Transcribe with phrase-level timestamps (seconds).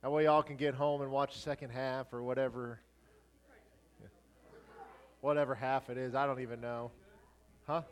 [0.00, 2.78] That way y'all can get home and watch the second half or whatever.
[5.20, 6.92] Whatever half it is, I don't even know.
[7.66, 7.82] Huh?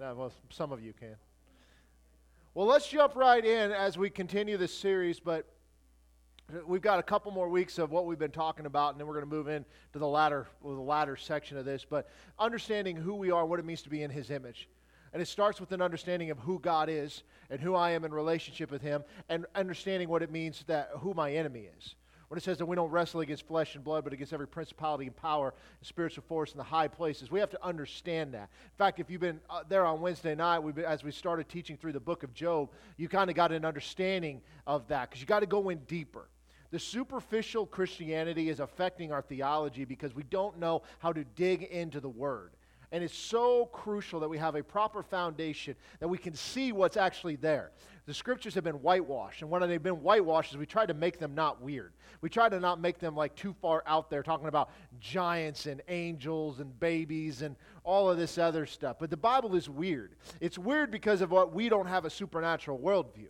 [0.00, 1.16] Yeah, well, some of you can.
[2.54, 5.44] Well, let's jump right in as we continue this series, but
[6.66, 9.20] we've got a couple more weeks of what we've been talking about, and then we're
[9.20, 11.84] going to move in to the latter, well, the latter section of this.
[11.84, 12.08] But
[12.38, 14.66] understanding who we are, what it means to be in His image.
[15.14, 18.12] And it starts with an understanding of who God is and who I am in
[18.12, 21.94] relationship with Him, and understanding what it means that who my enemy is.
[22.28, 25.06] When it says that we don't wrestle against flesh and blood, but against every principality
[25.06, 28.48] and power and spiritual force in the high places, we have to understand that.
[28.64, 31.76] In fact, if you've been uh, there on Wednesday night, been, as we started teaching
[31.76, 35.28] through the book of Job, you kind of got an understanding of that because you
[35.28, 36.28] got to go in deeper.
[36.72, 42.00] The superficial Christianity is affecting our theology because we don't know how to dig into
[42.00, 42.50] the Word.
[42.92, 46.96] And it's so crucial that we have a proper foundation that we can see what's
[46.96, 47.72] actually there.
[48.06, 51.18] The scriptures have been whitewashed, and when they've been whitewashed, is we try to make
[51.18, 51.94] them not weird.
[52.20, 55.80] We try to not make them like too far out there, talking about giants and
[55.88, 58.96] angels and babies and all of this other stuff.
[58.98, 60.16] But the Bible is weird.
[60.40, 63.28] It's weird because of what we don't have a supernatural worldview.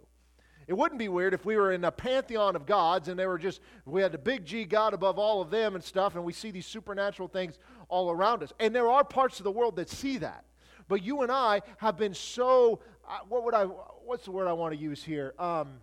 [0.66, 3.38] It wouldn't be weird if we were in a pantheon of gods and they were
[3.38, 6.32] just, we had the big G God above all of them and stuff, and we
[6.32, 8.52] see these supernatural things all around us.
[8.60, 10.44] And there are parts of the world that see that.
[10.88, 14.52] But you and I have been so, uh, what would I, what's the word I
[14.52, 15.34] want to use here?
[15.38, 15.80] Um,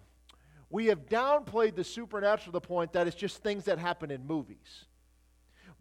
[0.69, 4.25] we have downplayed the supernatural to the point that it's just things that happen in
[4.25, 4.85] movies.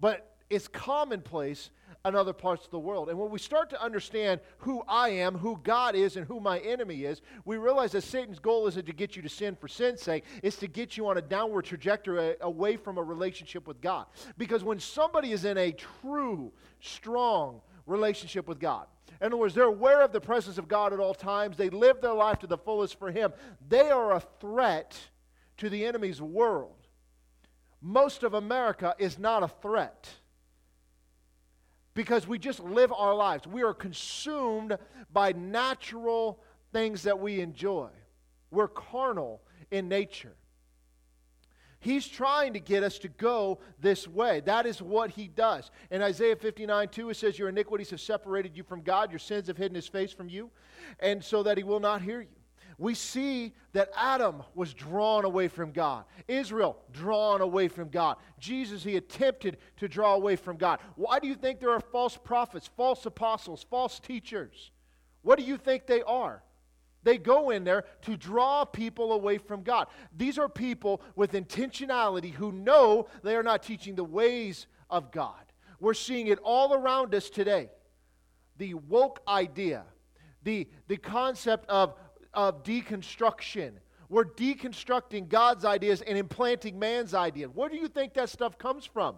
[0.01, 1.71] But it's commonplace
[2.05, 3.11] in other parts of the world.
[3.11, 6.59] And when we start to understand who I am, who God is, and who my
[6.61, 10.01] enemy is, we realize that Satan's goal isn't to get you to sin for sin's
[10.01, 13.81] sake, it's to get you on a downward trajectory uh, away from a relationship with
[13.81, 14.07] God.
[14.39, 18.87] Because when somebody is in a true, strong relationship with God,
[19.21, 22.01] in other words, they're aware of the presence of God at all times, they live
[22.01, 23.33] their life to the fullest for Him,
[23.69, 24.99] they are a threat
[25.59, 26.77] to the enemy's world.
[27.83, 30.09] Most of America is not a threat
[31.95, 33.47] because we just live our lives.
[33.47, 34.77] We are consumed
[35.13, 36.41] by natural
[36.73, 37.89] things that we enjoy.
[38.51, 40.35] We're carnal in nature.
[41.81, 44.41] He's trying to get us to go this way.
[44.41, 45.71] That is what he does.
[45.91, 49.47] In Isaiah 59 2, it says, Your iniquities have separated you from God, your sins
[49.47, 50.51] have hidden his face from you,
[50.99, 52.40] and so that he will not hear you
[52.81, 58.17] we see that Adam was drawn away from God, Israel drawn away from God.
[58.39, 60.81] Jesus, he attempted to draw away from God.
[60.97, 64.71] Why do you think there are false prophets, false apostles, false teachers?
[65.21, 66.43] What do you think they are?
[67.03, 69.89] They go in there to draw people away from God.
[70.17, 75.45] These are people with intentionality who know they are not teaching the ways of God.
[75.81, 77.69] We're seeing it all around us today.
[78.57, 79.85] The woke idea,
[80.43, 81.95] the, the concept of
[82.35, 83.73] of deconstruction.
[84.09, 87.51] We're deconstructing God's ideas and implanting man's ideas.
[87.55, 89.17] Where do you think that stuff comes from?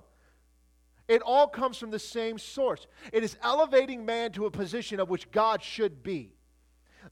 [1.09, 2.87] It all comes from the same source.
[3.13, 6.35] It is elevating man to a position of which God should be.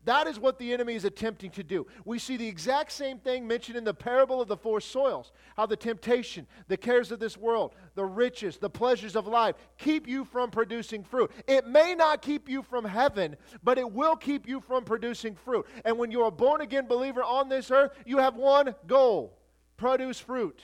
[0.05, 1.87] That is what the enemy is attempting to do.
[2.05, 5.67] We see the exact same thing mentioned in the parable of the four soils how
[5.67, 10.25] the temptation, the cares of this world, the riches, the pleasures of life keep you
[10.25, 11.31] from producing fruit.
[11.47, 15.67] It may not keep you from heaven, but it will keep you from producing fruit.
[15.85, 19.37] And when you're a born again believer on this earth, you have one goal
[19.77, 20.61] produce fruit.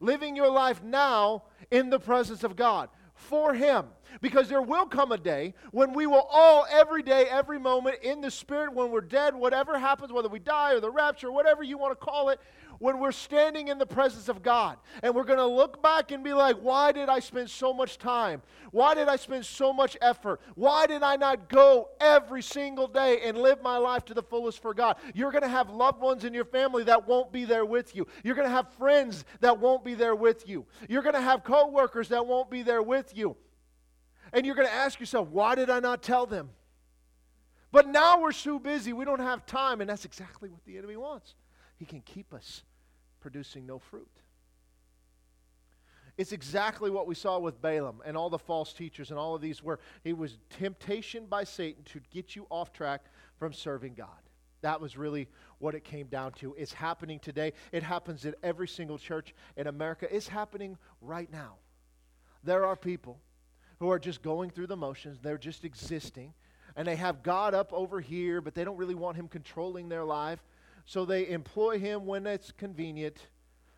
[0.00, 3.86] Living your life now in the presence of God for Him.
[4.20, 8.20] Because there will come a day when we will all, every day, every moment, in
[8.20, 11.76] the Spirit, when we're dead, whatever happens, whether we die or the rapture, whatever you
[11.76, 12.40] want to call it,
[12.78, 16.22] when we're standing in the presence of God and we're going to look back and
[16.22, 18.42] be like, why did I spend so much time?
[18.70, 20.40] Why did I spend so much effort?
[20.54, 24.62] Why did I not go every single day and live my life to the fullest
[24.62, 24.96] for God?
[25.14, 28.06] You're going to have loved ones in your family that won't be there with you.
[28.22, 30.64] You're going to have friends that won't be there with you.
[30.88, 33.36] You're going to have coworkers that won't be there with you.
[34.32, 36.50] And you're going to ask yourself, why did I not tell them?
[37.70, 40.96] But now we're so busy, we don't have time, and that's exactly what the enemy
[40.96, 41.34] wants.
[41.76, 42.62] He can keep us
[43.20, 44.10] producing no fruit.
[46.16, 49.40] It's exactly what we saw with Balaam and all the false teachers and all of
[49.40, 53.04] these, where it was temptation by Satan to get you off track
[53.38, 54.08] from serving God.
[54.62, 55.28] That was really
[55.58, 56.54] what it came down to.
[56.58, 57.52] It's happening today.
[57.70, 60.08] It happens in every single church in America.
[60.10, 61.54] It's happening right now.
[62.42, 63.20] There are people
[63.78, 66.34] who are just going through the motions, they're just existing,
[66.74, 70.04] and they have God up over here, but they don't really want Him controlling their
[70.04, 70.42] life.
[70.88, 73.18] So they employ him when it's convenient.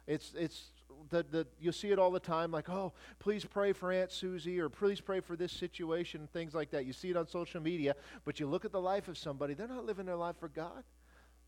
[0.07, 0.67] It's, it's
[1.09, 4.61] the, the, you'll see it all the time, like, oh, please pray for Aunt Susie,
[4.61, 6.87] or please pray for this situation, things like that.
[6.87, 9.67] You see it on social media, but you look at the life of somebody, they're
[9.67, 10.85] not living their life for God.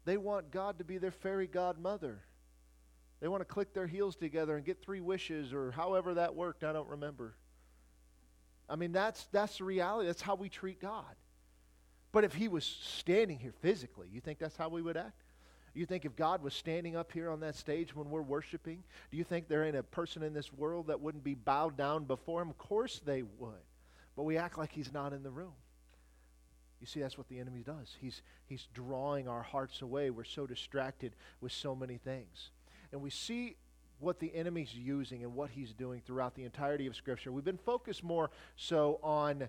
[0.05, 2.23] They want God to be their fairy godmother.
[3.21, 6.65] They want to click their heels together and get three wishes or however that worked.
[6.65, 7.37] I don't remember.
[8.69, 10.09] I mean, that's, that's the reality.
[10.09, 11.15] That's how we treat God.
[12.11, 15.23] But if he was standing here physically, you think that's how we would act?
[15.75, 19.17] You think if God was standing up here on that stage when we're worshiping, do
[19.17, 22.43] you think there ain't a person in this world that wouldn't be bowed down before
[22.43, 22.51] him?
[22.51, 23.65] Of course they would.
[24.17, 25.55] But we act like he's not in the room.
[26.81, 27.97] You see, that's what the enemy does.
[28.01, 30.11] He's, he's drawing our hearts away.
[30.11, 32.51] We're so distracted with so many things.
[32.91, 33.57] And we see
[34.01, 37.31] what the enemy's using and what he's doing throughout the entirety of Scripture.
[37.31, 39.49] We've been focused more so on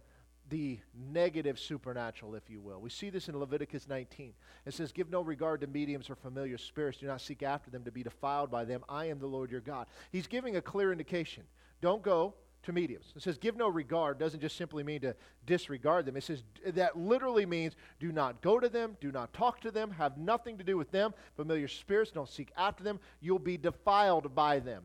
[0.49, 0.79] the
[1.11, 2.79] negative supernatural, if you will.
[2.79, 4.33] We see this in Leviticus 19.
[4.65, 6.99] It says, Give no regard to mediums or familiar spirits.
[6.99, 8.83] Do not seek after them to be defiled by them.
[8.89, 9.87] I am the Lord your God.
[10.11, 11.43] He's giving a clear indication.
[11.81, 13.13] Don't go to mediums.
[13.15, 16.17] It says, Give no regard doesn't just simply mean to disregard them.
[16.17, 19.91] It says, that literally means do not go to them, do not talk to them,
[19.91, 21.13] have nothing to do with them.
[21.35, 22.99] Familiar spirits, don't seek after them.
[23.21, 24.83] You'll be defiled by them.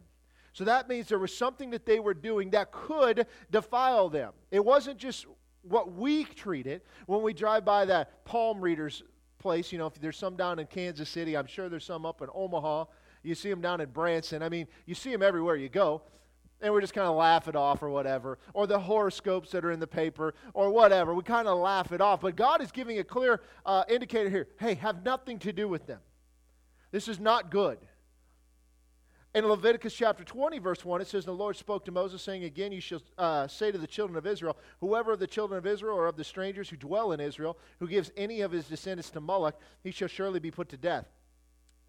[0.52, 4.32] So that means there was something that they were doing that could defile them.
[4.50, 5.26] It wasn't just
[5.68, 9.02] what we treat it when we drive by that palm readers
[9.38, 9.72] place.
[9.72, 12.28] You know, if there's some down in Kansas City, I'm sure there's some up in
[12.34, 12.86] Omaha.
[13.22, 14.42] You see them down in Branson.
[14.42, 16.02] I mean, you see them everywhere you go.
[16.60, 18.38] And we just kind of laugh it off or whatever.
[18.52, 21.14] Or the horoscopes that are in the paper or whatever.
[21.14, 22.20] We kind of laugh it off.
[22.20, 25.86] But God is giving a clear uh, indicator here hey, have nothing to do with
[25.86, 26.00] them.
[26.90, 27.78] This is not good.
[29.34, 32.72] In Leviticus chapter 20, verse 1, it says, The Lord spoke to Moses, saying, Again,
[32.72, 35.98] you shall uh, say to the children of Israel, Whoever of the children of Israel
[35.98, 39.20] or of the strangers who dwell in Israel, who gives any of his descendants to
[39.20, 41.06] Moloch, he shall surely be put to death.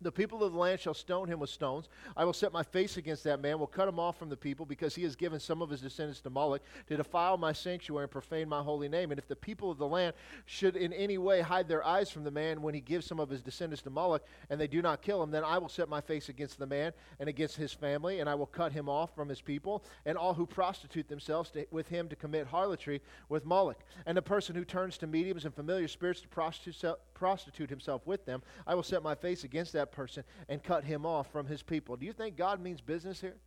[0.01, 1.89] The people of the land shall stone him with stones.
[2.15, 4.65] I will set my face against that man, will cut him off from the people,
[4.65, 8.11] because he has given some of his descendants to Moloch to defile my sanctuary and
[8.11, 9.11] profane my holy name.
[9.11, 10.13] And if the people of the land
[10.45, 13.29] should in any way hide their eyes from the man when he gives some of
[13.29, 15.99] his descendants to Moloch, and they do not kill him, then I will set my
[15.99, 19.27] face against the man and against his family, and I will cut him off from
[19.27, 23.83] his people, and all who prostitute themselves to, with him to commit harlotry with Moloch.
[24.05, 28.25] And the person who turns to mediums and familiar spirits to prostitute, prostitute himself with
[28.25, 31.61] them, I will set my face against that person and cut him off from his
[31.61, 31.95] people.
[31.95, 33.37] Do you think God means business here?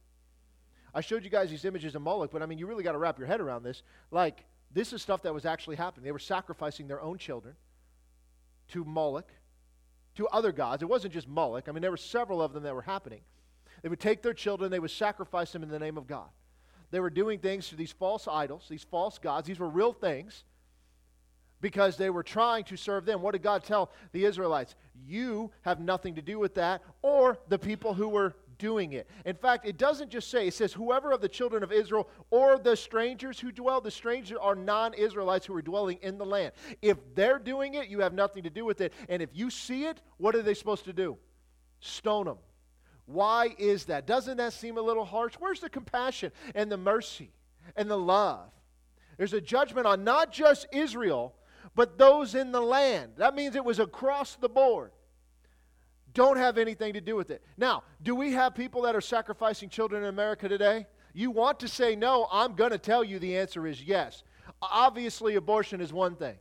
[0.95, 2.99] I showed you guys these images of Moloch, but I mean, you really got to
[2.99, 3.83] wrap your head around this.
[4.11, 6.05] Like, this is stuff that was actually happening.
[6.05, 7.55] They were sacrificing their own children
[8.69, 9.31] to Moloch,
[10.17, 10.83] to other gods.
[10.83, 11.69] It wasn't just Moloch.
[11.69, 13.21] I mean, there were several of them that were happening.
[13.83, 16.29] They would take their children, they would sacrifice them in the name of God.
[16.91, 19.49] They were doing things to these false idols, these false gods.
[19.49, 20.45] These were real things
[21.63, 23.23] because they were trying to serve them.
[23.23, 24.75] What did God tell the Israelites?
[25.07, 29.09] You have nothing to do with that, or the people who were doing it.
[29.25, 32.59] In fact, it doesn't just say, it says, whoever of the children of Israel or
[32.59, 36.53] the strangers who dwell, the strangers are non Israelites who are dwelling in the land.
[36.83, 38.93] If they're doing it, you have nothing to do with it.
[39.09, 41.17] And if you see it, what are they supposed to do?
[41.81, 42.39] Stone them.
[43.07, 44.07] Why is that?
[44.07, 45.35] Doesn't that seem a little harsh?
[45.39, 47.31] Where's the compassion and the mercy
[47.77, 48.51] and the love?
[49.17, 51.35] There's a judgment on not just Israel,
[51.75, 53.13] but those in the land.
[53.17, 54.93] That means it was across the board.
[56.15, 57.43] Don't have anything to do with it.
[57.57, 60.87] Now, do we have people that are sacrificing children in America today?
[61.15, 64.23] You want to say no, I'm going to tell you the answer is yes.
[64.61, 66.37] Obviously, abortion is one thing.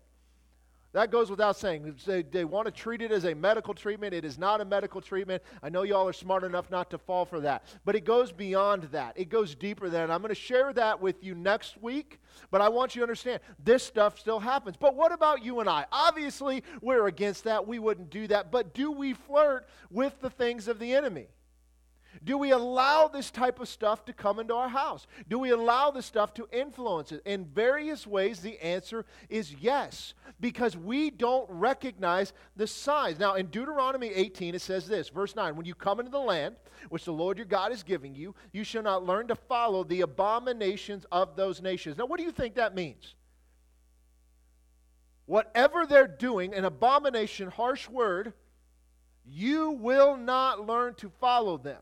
[0.94, 1.96] That goes without saying.
[2.06, 4.14] They, they want to treat it as a medical treatment.
[4.14, 5.42] It is not a medical treatment.
[5.64, 7.64] I know y'all are smart enough not to fall for that.
[7.86, 10.14] But it goes beyond that, it goes deeper than that.
[10.14, 12.20] I'm going to share that with you next week.
[12.50, 14.76] But I want you to understand this stuff still happens.
[14.78, 15.86] But what about you and I?
[15.92, 17.66] Obviously, we're against that.
[17.66, 18.52] We wouldn't do that.
[18.52, 21.28] But do we flirt with the things of the enemy?
[22.24, 25.08] Do we allow this type of stuff to come into our house?
[25.28, 27.24] Do we allow this stuff to influence it?
[27.26, 33.18] In various ways, the answer is yes, because we don't recognize the signs.
[33.18, 36.58] Now, in Deuteronomy 18, it says this, verse 9 When you come into the land
[36.90, 40.02] which the Lord your God is giving you, you shall not learn to follow the
[40.02, 41.98] abominations of those nations.
[41.98, 43.16] Now, what do you think that means?
[45.26, 48.34] Whatever they're doing, an abomination, harsh word,
[49.26, 51.82] you will not learn to follow them.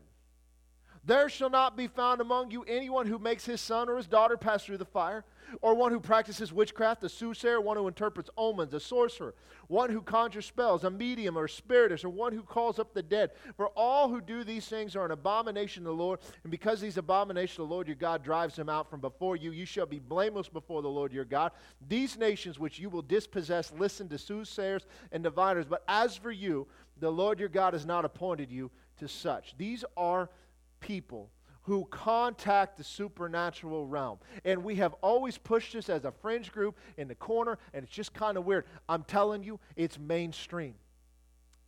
[1.10, 4.36] There shall not be found among you anyone who makes his son or his daughter
[4.36, 5.24] pass through the fire,
[5.60, 9.34] or one who practices witchcraft, a soothsayer, one who interprets omens, a sorcerer,
[9.66, 13.02] one who conjures spells, a medium or a spiritist, or one who calls up the
[13.02, 13.32] dead.
[13.56, 16.96] For all who do these things are an abomination to the Lord, and because these
[16.96, 20.48] abominations the Lord your God drives them out from before you, you shall be blameless
[20.48, 21.50] before the Lord your God.
[21.88, 26.68] These nations which you will dispossess listen to soothsayers and diviners, but as for you,
[27.00, 29.56] the Lord your God has not appointed you to such.
[29.58, 30.30] These are
[30.80, 31.30] people
[31.62, 34.18] who contact the supernatural realm.
[34.44, 37.92] And we have always pushed this as a fringe group in the corner, and it's
[37.92, 38.64] just kind of weird.
[38.88, 40.74] I'm telling you, it's mainstream.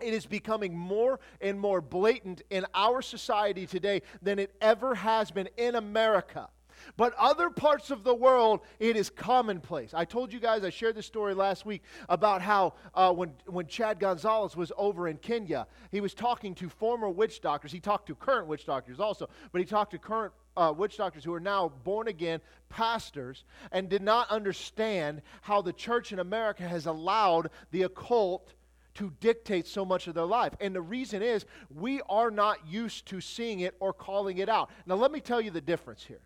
[0.00, 5.30] It is becoming more and more blatant in our society today than it ever has
[5.30, 6.48] been in America.
[6.96, 9.94] But other parts of the world, it is commonplace.
[9.94, 13.66] I told you guys, I shared this story last week about how uh, when, when
[13.66, 17.72] Chad Gonzales was over in Kenya, he was talking to former witch doctors.
[17.72, 21.24] He talked to current witch doctors also, but he talked to current uh, witch doctors
[21.24, 26.62] who are now born again pastors and did not understand how the church in America
[26.62, 28.54] has allowed the occult
[28.94, 30.54] to dictate so much of their life.
[30.60, 34.70] And the reason is we are not used to seeing it or calling it out.
[34.86, 36.20] Now, let me tell you the difference here.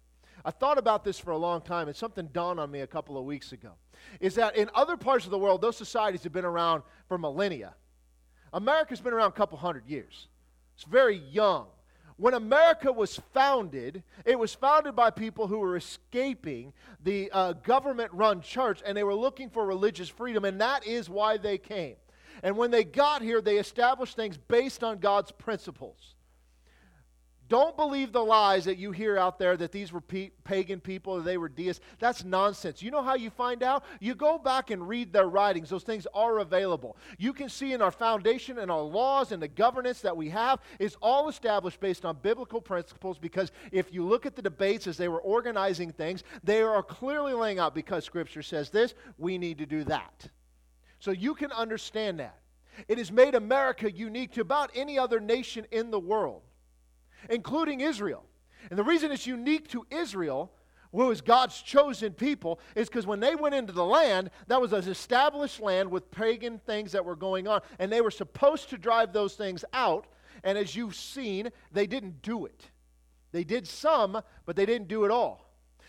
[0.47, 3.19] I thought about this for a long time, and something dawned on me a couple
[3.19, 3.73] of weeks ago.
[4.21, 7.75] Is that in other parts of the world, those societies have been around for millennia.
[8.53, 10.29] America's been around a couple hundred years.
[10.77, 11.67] It's very young.
[12.17, 16.73] When America was founded, it was founded by people who were escaping
[17.03, 21.11] the uh, government run church and they were looking for religious freedom, and that is
[21.11, 21.97] why they came.
[22.45, 26.16] And when they got here, they established things based on God's principles.
[27.49, 31.13] Don't believe the lies that you hear out there that these were pe- pagan people
[31.13, 31.85] or they were deists.
[31.99, 32.83] That's nonsense.
[32.83, 33.85] You know how you find out?
[34.01, 35.71] You go back and read their writings.
[35.71, 36.97] Those things are available.
[37.19, 40.61] You can see in our foundation and our laws and the governance that we have
[40.79, 44.97] is all established based on biblical principles because if you look at the debates as
[44.97, 49.59] they were organizing things, they are clearly laying out because Scripture says this, we need
[49.59, 50.29] to do that.
[50.99, 52.41] So you can understand that.
[52.89, 56.43] It has made America unique to about any other nation in the world,
[57.31, 58.25] including Israel.
[58.71, 60.53] And the reason it's unique to Israel,
[60.93, 64.73] who is God's chosen people, is because when they went into the land, that was
[64.73, 68.79] an established land with pagan things that were going on, and they were supposed to
[68.79, 70.07] drive those things out.
[70.43, 72.71] And as you've seen, they didn't do it.
[73.33, 75.46] They did some, but they didn't do it all.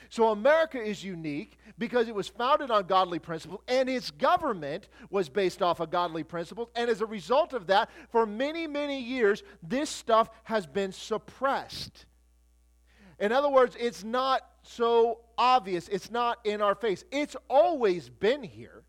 [0.10, 5.30] So America is unique because it was founded on godly principles and its government was
[5.30, 6.70] based off of godly principles.
[6.76, 12.06] And as a result of that, for many, many years, this stuff has been suppressed.
[13.20, 17.04] In other words, it's not so obvious, it's not in our face.
[17.12, 18.84] It's always been here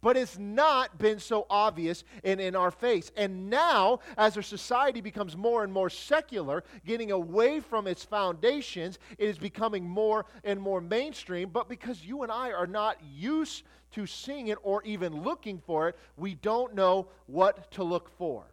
[0.00, 3.10] but it's not been so obvious and in our face.
[3.16, 8.98] And now, as our society becomes more and more secular, getting away from its foundations,
[9.18, 11.50] it is becoming more and more mainstream.
[11.50, 15.88] But because you and I are not used to seeing it or even looking for
[15.88, 18.44] it, we don't know what to look for.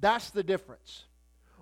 [0.00, 1.04] That's the difference.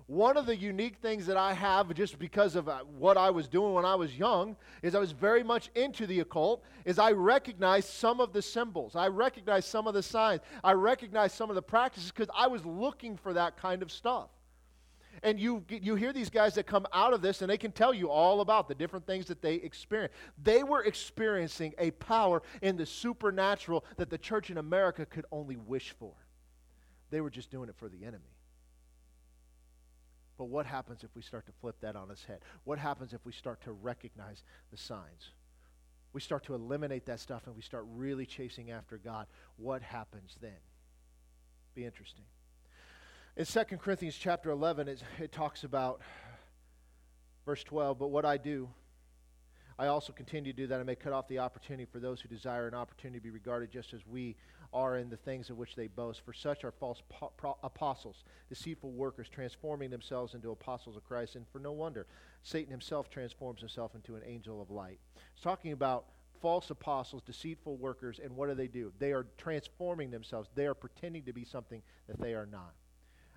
[0.07, 3.47] One of the unique things that I have, just because of uh, what I was
[3.47, 7.11] doing when I was young, is I was very much into the occult, is I
[7.11, 8.95] recognized some of the symbols.
[8.95, 10.41] I recognized some of the signs.
[10.63, 14.29] I recognized some of the practices because I was looking for that kind of stuff.
[15.23, 17.93] And you, you hear these guys that come out of this and they can tell
[17.93, 20.13] you all about the different things that they experience.
[20.43, 25.55] They were experiencing a power in the supernatural that the church in America could only
[25.55, 26.13] wish for.
[27.09, 28.34] They were just doing it for the enemy.
[30.37, 32.39] But what happens if we start to flip that on its head?
[32.63, 35.31] What happens if we start to recognize the signs?
[36.13, 39.27] We start to eliminate that stuff and we start really chasing after God.
[39.57, 40.57] What happens then?
[41.73, 42.25] Be interesting.
[43.37, 46.01] In 2 Corinthians chapter 11, it, it talks about
[47.45, 48.69] verse 12, but what I do,
[49.77, 52.29] I also continue to do that I may cut off the opportunity for those who
[52.29, 54.37] desire an opportunity to be regarded just as we
[54.75, 56.21] are in the things of which they boast.
[56.25, 61.37] For such are false po- pro- apostles, deceitful workers, transforming themselves into apostles of Christ.
[61.37, 62.05] And for no wonder,
[62.43, 64.99] Satan himself transforms himself into an angel of light.
[65.33, 66.07] It's talking about
[66.41, 68.91] false apostles, deceitful workers, and what do they do?
[68.99, 70.49] They are transforming themselves.
[70.53, 72.73] They are pretending to be something that they are not.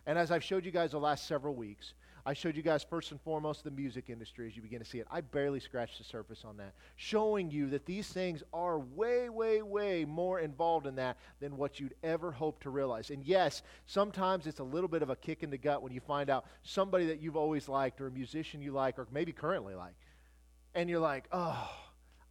[0.07, 1.95] And as I've showed you guys the last several weeks,
[2.29, 4.99] I showed you guys first and foremost the music industry as you begin to see
[4.99, 5.07] it.
[5.11, 9.63] I barely scratched the surface on that, showing you that these things are way, way,
[9.63, 13.09] way more involved in that than what you'd ever hope to realize.
[13.09, 16.01] And yes, sometimes it's a little bit of a kick in the gut when you
[16.01, 19.75] find out somebody that you've always liked or a musician you like or maybe currently
[19.75, 19.95] like.
[20.75, 21.71] And you're like, oh,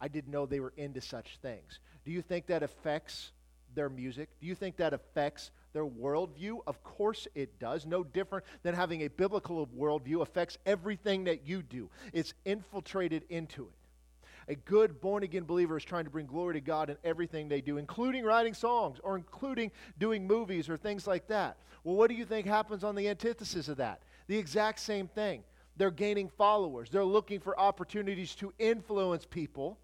[0.00, 1.80] I didn't know they were into such things.
[2.04, 3.32] Do you think that affects
[3.74, 4.28] their music?
[4.40, 6.58] Do you think that affects their worldview?
[6.66, 7.86] Of course it does.
[7.86, 13.64] No different than having a biblical worldview affects everything that you do, it's infiltrated into
[13.64, 13.78] it.
[14.50, 17.60] A good born again believer is trying to bring glory to God in everything they
[17.60, 21.58] do, including writing songs or including doing movies or things like that.
[21.84, 24.02] Well, what do you think happens on the antithesis of that?
[24.26, 25.42] The exact same thing.
[25.76, 29.78] They're gaining followers, they're looking for opportunities to influence people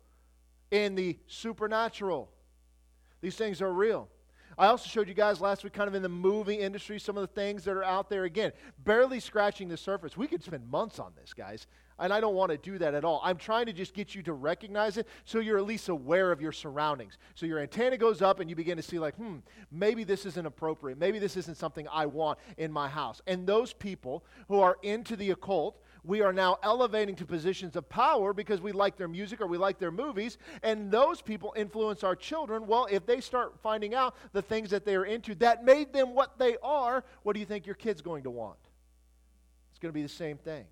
[0.71, 2.31] in the supernatural.
[3.21, 4.09] These things are real.
[4.59, 7.23] I also showed you guys last week, kind of in the movie industry, some of
[7.23, 8.25] the things that are out there.
[8.25, 8.53] Again,
[8.85, 10.17] barely scratching the surface.
[10.17, 11.67] We could spend months on this, guys.
[11.99, 13.21] And I don't want to do that at all.
[13.23, 16.41] I'm trying to just get you to recognize it so you're at least aware of
[16.41, 17.19] your surroundings.
[17.37, 19.37] So your antenna goes up and you begin to see, like, hmm,
[19.71, 20.99] maybe this isn't appropriate.
[20.99, 23.23] Maybe this isn't something I want in my house.
[23.29, 27.89] And those people who are into the occult, we are now elevating to positions of
[27.89, 30.37] power because we like their music or we like their movies.
[30.63, 32.67] And those people influence our children.
[32.67, 36.15] Well, if they start finding out the things that they are into that made them
[36.15, 38.59] what they are, what do you think your kid's going to want?
[39.71, 40.67] It's going to be the same thing.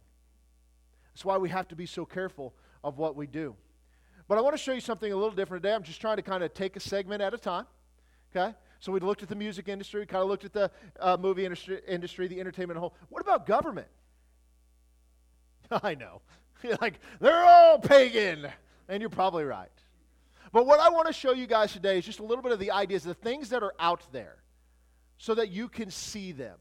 [1.12, 3.57] That's why we have to be so careful of what we do.
[4.29, 5.75] But I want to show you something a little different today.
[5.75, 7.67] I'm just trying to kind of take a segment at a time.
[8.35, 8.55] Okay?
[8.81, 10.71] So we looked at the music industry, kind of looked at the
[11.01, 12.95] uh, movie industry, industry, the entertainment whole.
[13.09, 13.89] What about government?
[15.83, 16.23] I know.
[16.62, 18.49] You're like, they're all pagan.
[18.88, 19.71] And you're probably right.
[20.52, 22.59] But what I want to show you guys today is just a little bit of
[22.59, 24.37] the ideas, the things that are out there,
[25.19, 26.59] so that you can see them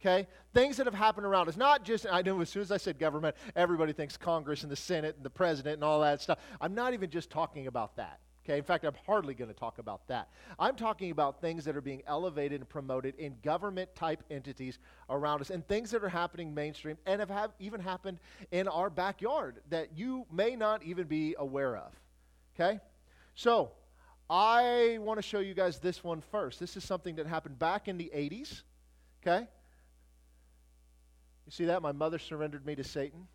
[0.00, 0.26] okay?
[0.54, 1.56] Things that have happened around us.
[1.56, 4.76] Not just, I know as soon as I said government, everybody thinks Congress and the
[4.76, 6.38] Senate and the president and all that stuff.
[6.60, 8.20] I'm not even just talking about that.
[8.48, 10.30] Okay, in fact, I'm hardly going to talk about that.
[10.58, 14.78] I'm talking about things that are being elevated and promoted in government type entities
[15.10, 18.18] around us and things that are happening mainstream and have, have even happened
[18.50, 21.92] in our backyard that you may not even be aware of.
[22.58, 22.80] Okay?
[23.34, 23.72] So,
[24.30, 26.58] I want to show you guys this one first.
[26.58, 28.62] This is something that happened back in the 80s.
[29.22, 29.46] Okay?
[31.44, 31.82] You see that?
[31.82, 33.28] My mother surrendered me to Satan.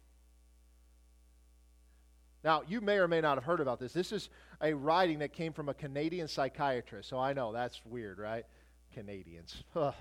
[2.43, 3.93] Now, you may or may not have heard about this.
[3.93, 4.29] This is
[4.62, 7.09] a writing that came from a Canadian psychiatrist.
[7.09, 8.45] So I know that's weird, right?
[8.93, 9.63] Canadians.
[9.75, 9.93] Ugh.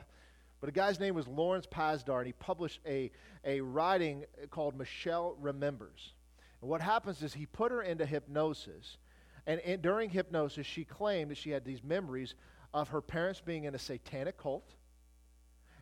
[0.61, 3.11] But a guy's name was Lawrence Pazder, and he published a,
[3.45, 6.13] a writing called Michelle Remembers.
[6.61, 8.99] And what happens is he put her into hypnosis.
[9.47, 12.35] And in, during hypnosis, she claimed that she had these memories
[12.73, 14.75] of her parents being in a satanic cult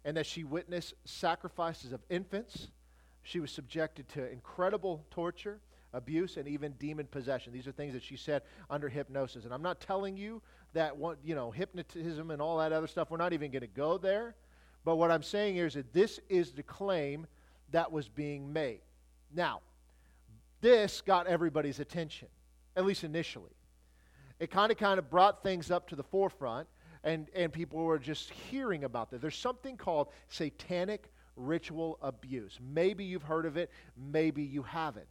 [0.05, 2.69] and that she witnessed sacrifices of infants.
[3.23, 5.61] She was subjected to incredible torture,
[5.93, 7.53] abuse, and even demon possession.
[7.53, 9.45] These are things that she said under hypnosis.
[9.45, 10.43] And I'm not telling you
[10.73, 10.95] that,
[11.25, 14.35] you know, hypnotism and all that other stuff, we're not even going to go there.
[14.85, 17.27] But what I'm saying here is that this is the claim
[17.73, 18.81] that was being made.
[19.35, 19.61] Now,
[20.61, 22.29] this got everybody's attention,
[22.77, 23.51] at least initially.
[24.39, 26.67] It kind of kind of brought things up to the forefront
[27.05, 29.21] and, and people were just hearing about that.
[29.21, 32.59] There's something called satanic ritual abuse.
[32.61, 35.09] Maybe you've heard of it, maybe you haven't.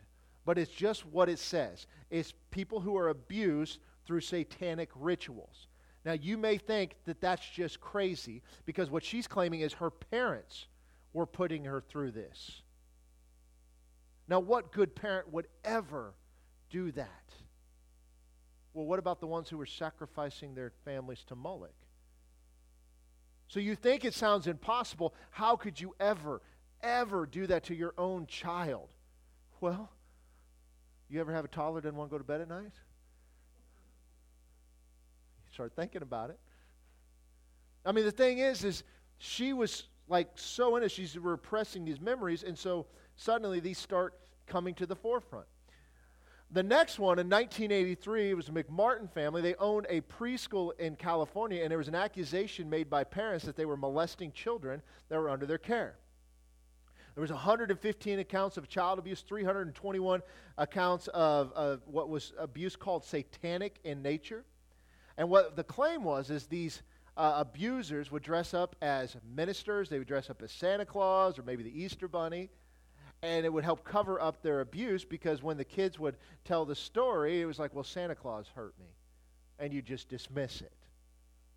[0.49, 5.67] But it's just what it says it's people who are abused through satanic rituals.
[6.03, 10.65] Now, you may think that that's just crazy because what she's claiming is her parents
[11.13, 12.63] were putting her through this.
[14.27, 16.15] Now, what good parent would ever
[16.71, 17.31] do that?
[18.73, 21.69] Well, what about the ones who were sacrificing their families to Moloch?
[23.49, 25.13] So you think it sounds impossible.
[25.29, 26.41] How could you ever,
[26.81, 28.89] ever do that to your own child?
[29.62, 29.91] Well,
[31.10, 32.74] you ever have a toddler doesn't want to go to bed at night?
[35.45, 36.39] You start thinking about it.
[37.86, 38.84] I mean, the thing is, is
[39.17, 44.15] she was like so in it, she's repressing these memories, and so suddenly these start
[44.48, 45.45] coming to the forefront.
[46.52, 49.41] The next one in 1983 it was the McMartin family.
[49.41, 53.56] They owned a preschool in California, and there was an accusation made by parents that
[53.56, 55.98] they were molesting children that were under their care.
[57.19, 60.21] There was 115 accounts of child abuse, 321
[60.58, 64.45] accounts of, of what was abuse called satanic in nature.
[65.17, 66.82] And what the claim was is these
[67.17, 69.89] uh, abusers would dress up as ministers.
[69.89, 72.49] They would dress up as Santa Claus or maybe the Easter Bunny
[73.21, 76.73] and it would help cover up their abuse because when the kids would tell the
[76.73, 78.95] story, it was like, well, Santa Claus hurt me.
[79.60, 80.71] And you just dismiss it.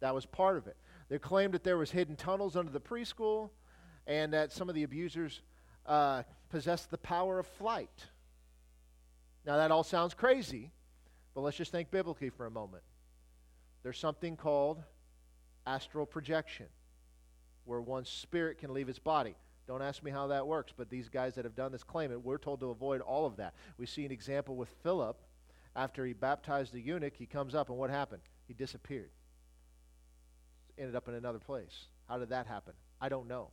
[0.00, 0.76] That was part of it.
[1.08, 3.50] They claimed that there was hidden tunnels under the preschool
[4.08, 5.40] and that some of the abusers
[5.86, 8.06] uh, possessed the power of flight.
[9.44, 10.70] Now, that all sounds crazy,
[11.34, 12.82] but let's just think biblically for a moment.
[13.82, 14.82] There's something called
[15.66, 16.66] astral projection,
[17.64, 19.34] where one's spirit can leave its body.
[19.66, 22.22] Don't ask me how that works, but these guys that have done this claim it,
[22.22, 23.54] we're told to avoid all of that.
[23.78, 25.16] We see an example with Philip.
[25.74, 28.22] After he baptized the eunuch, he comes up, and what happened?
[28.46, 29.10] He disappeared.
[30.76, 31.86] Ended up in another place.
[32.08, 32.74] How did that happen?
[33.00, 33.50] I don't know.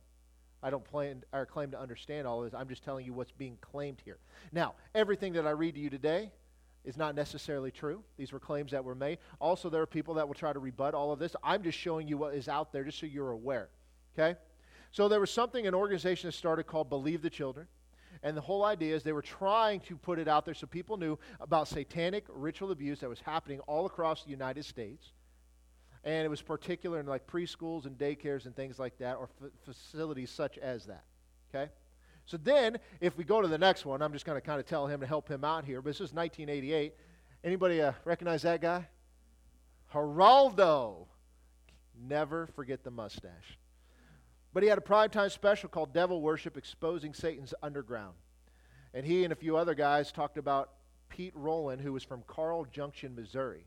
[0.62, 2.58] I don't plan or claim to understand all of this.
[2.58, 4.18] I'm just telling you what's being claimed here.
[4.52, 6.30] Now, everything that I read to you today
[6.84, 8.02] is not necessarily true.
[8.16, 9.18] These were claims that were made.
[9.38, 11.34] Also, there are people that will try to rebut all of this.
[11.42, 13.68] I'm just showing you what is out there just so you're aware.
[14.18, 14.38] Okay?
[14.92, 17.66] So there was something, an organization that started called Believe the Children.
[18.22, 20.96] And the whole idea is they were trying to put it out there so people
[20.96, 25.12] knew about satanic ritual abuse that was happening all across the United States.
[26.04, 29.50] And it was particular in like preschools and daycares and things like that, or f-
[29.64, 31.04] facilities such as that.
[31.54, 31.70] Okay?
[32.24, 34.66] So then, if we go to the next one, I'm just going to kind of
[34.66, 35.82] tell him to help him out here.
[35.82, 36.94] But this is 1988.
[37.42, 38.86] Anybody uh, recognize that guy?
[39.92, 41.06] Geraldo.
[42.00, 43.58] Never forget the mustache.
[44.52, 48.14] But he had a primetime special called Devil Worship Exposing Satan's Underground.
[48.94, 50.70] And he and a few other guys talked about
[51.08, 53.66] Pete Roland, who was from Carl Junction, Missouri.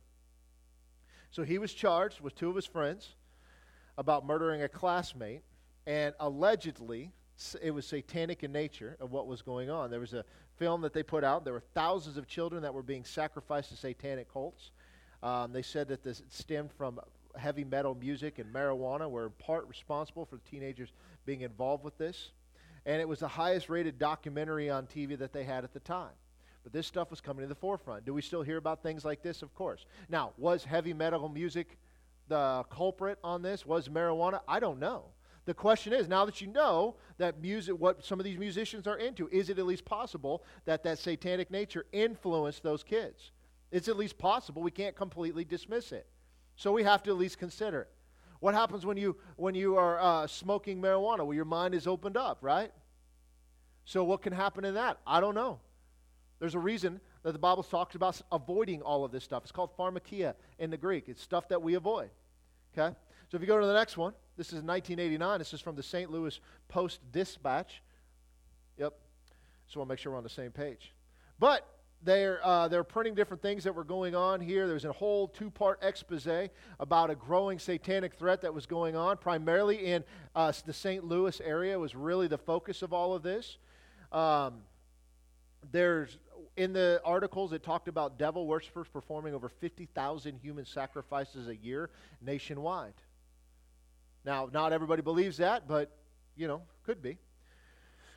[1.33, 3.15] So he was charged with two of his friends
[3.97, 5.41] about murdering a classmate,
[5.87, 7.11] and allegedly
[7.59, 9.89] it was satanic in nature of what was going on.
[9.89, 10.23] There was a
[10.57, 11.43] film that they put out.
[11.43, 14.69] There were thousands of children that were being sacrificed to satanic cults.
[15.23, 16.99] Um, they said that this stemmed from
[17.35, 20.93] heavy metal music and marijuana were in part responsible for the teenagers
[21.25, 22.29] being involved with this.
[22.85, 26.13] And it was the highest rated documentary on TV that they had at the time.
[26.63, 28.05] But this stuff was coming to the forefront.
[28.05, 29.41] Do we still hear about things like this?
[29.41, 29.85] Of course.
[30.09, 31.77] Now, was heavy metal music
[32.27, 33.65] the culprit on this?
[33.65, 34.39] Was marijuana?
[34.47, 35.05] I don't know.
[35.45, 38.97] The question is, now that you know that music, what some of these musicians are
[38.97, 43.31] into, is it at least possible that that satanic nature influenced those kids?
[43.69, 44.61] It's at least possible.
[44.61, 46.07] We can't completely dismiss it.
[46.55, 47.89] So we have to at least consider it.
[48.39, 51.19] What happens when you, when you are uh, smoking marijuana?
[51.19, 52.71] Well, your mind is opened up, right?
[53.83, 54.99] So what can happen in that?
[55.05, 55.59] I don't know.
[56.43, 59.43] There's a reason that the Bible talks about avoiding all of this stuff.
[59.43, 61.07] It's called pharmakia in the Greek.
[61.07, 62.09] It's stuff that we avoid.
[62.77, 62.93] Okay?
[63.31, 65.39] So if you go to the next one, this is 1989.
[65.39, 66.11] This is from the St.
[66.11, 67.81] Louis Post Dispatch.
[68.77, 68.93] Yep.
[69.67, 70.93] So I'll make sure we're on the same page.
[71.39, 71.65] But
[72.03, 74.67] they're, uh, they're printing different things that were going on here.
[74.67, 79.15] There's a whole two part expose about a growing satanic threat that was going on,
[79.15, 80.03] primarily in
[80.35, 81.05] uh, the St.
[81.05, 83.59] Louis area, was really the focus of all of this.
[84.11, 84.63] Um,
[85.71, 86.17] there's
[86.55, 91.89] in the articles it talked about devil worshippers performing over 50,000 human sacrifices a year
[92.21, 92.93] nationwide.
[94.25, 95.91] Now, not everybody believes that, but
[96.35, 97.17] you know, could be.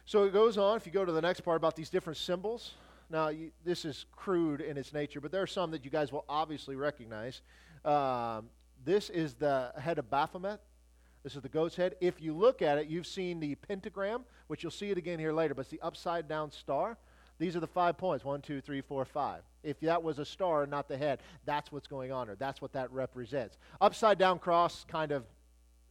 [0.05, 0.77] So it goes on.
[0.77, 2.75] If you go to the next part about these different symbols,
[3.11, 6.13] now you, this is crude in its nature, but there are some that you guys
[6.13, 7.43] will obviously recognize.
[7.85, 8.49] Um,
[8.85, 10.61] this is the head of Baphomet.
[11.23, 11.97] This is the goat's head.
[12.01, 15.33] If you look at it, you've seen the pentagram, which you'll see it again here
[15.33, 16.99] later, but it's the upside down star.
[17.39, 19.43] These are the five points one, two, three, four, five.
[19.63, 22.63] If that was a star, and not the head, that's what's going on or That's
[22.63, 23.59] what that represents.
[23.81, 25.25] Upside down cross, kind of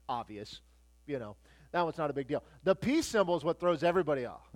[0.10, 0.62] obvious.
[1.06, 1.36] You know,
[1.72, 2.44] that one's not a big deal.
[2.64, 4.50] The peace symbol is what throws everybody off.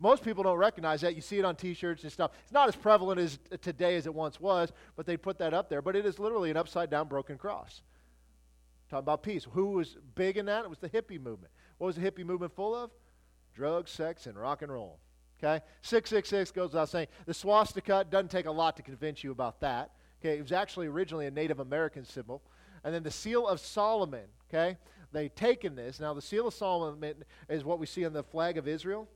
[0.00, 1.14] Most people don't recognize that.
[1.14, 2.32] You see it on t shirts and stuff.
[2.42, 5.70] It's not as prevalent as today as it once was, but they put that up
[5.70, 5.80] there.
[5.80, 7.80] But it is literally an upside down broken cross.
[8.90, 9.46] Talking about peace.
[9.52, 10.64] Who was big in that?
[10.64, 11.52] It was the hippie movement.
[11.78, 12.90] What was the hippie movement full of?
[13.54, 14.98] Drugs, sex, and rock and roll.
[15.44, 15.62] Okay?
[15.82, 17.08] 666 goes without saying.
[17.26, 19.90] The swastika doesn't take a lot to convince you about that.
[20.20, 20.38] Okay?
[20.38, 22.42] It was actually originally a Native American symbol.
[22.82, 24.24] And then the seal of Solomon.
[24.48, 24.78] Okay?
[25.12, 26.00] They've taken this.
[26.00, 29.06] Now, the seal of Solomon is what we see on the flag of Israel.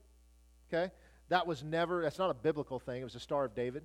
[0.71, 0.91] Okay?
[1.29, 3.01] That was never, that's not a biblical thing.
[3.01, 3.83] It was a Star of David.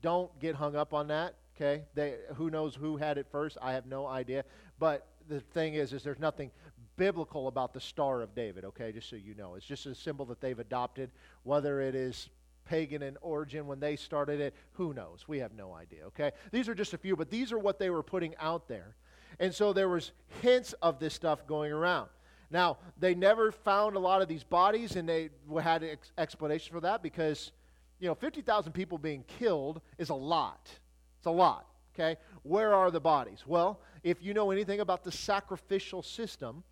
[0.00, 1.36] Don't get hung up on that.
[1.56, 1.84] Okay?
[1.94, 3.56] They, who knows who had it first?
[3.62, 4.44] I have no idea.
[4.80, 6.50] But the thing is, is there's nothing
[6.96, 9.54] biblical about the Star of David, okay, just so you know.
[9.54, 11.10] It's just a symbol that they've adopted.
[11.42, 12.28] Whether it is
[12.64, 15.26] pagan in origin when they started it, who knows?
[15.26, 16.32] We have no idea, okay?
[16.50, 18.96] These are just a few, but these are what they were putting out there.
[19.40, 22.08] And so there was hints of this stuff going around.
[22.50, 25.30] Now, they never found a lot of these bodies, and they
[25.62, 27.50] had ex- explanation for that because,
[27.98, 30.70] you know, 50,000 people being killed is a lot.
[31.18, 32.18] It's a lot, okay?
[32.42, 33.44] Where are the bodies?
[33.46, 36.62] Well, if you know anything about the sacrificial system,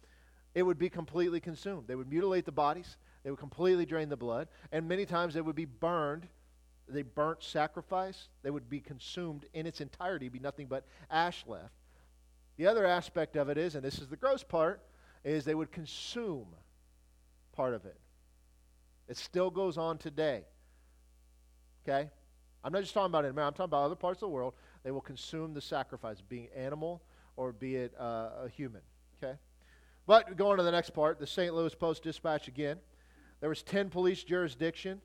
[0.54, 1.84] it would be completely consumed.
[1.86, 5.40] They would mutilate the bodies, they would completely drain the blood, and many times they
[5.40, 6.26] would be burned.
[6.88, 11.72] They burnt sacrifice, they would be consumed in its entirety, be nothing but ash left.
[12.56, 14.82] The other aspect of it is, and this is the gross part,
[15.24, 16.48] is they would consume
[17.52, 17.96] part of it.
[19.08, 20.42] It still goes on today.
[21.88, 22.10] Okay?
[22.62, 24.34] I'm not just talking about it in America, I'm talking about other parts of the
[24.34, 24.54] world.
[24.82, 27.02] They will consume the sacrifice, being animal
[27.36, 28.82] or be it uh, a human.
[29.22, 29.38] Okay?
[30.06, 31.54] But going to the next part, the St.
[31.54, 32.78] Louis Post Dispatch again.
[33.40, 35.00] There was 10 police jurisdiction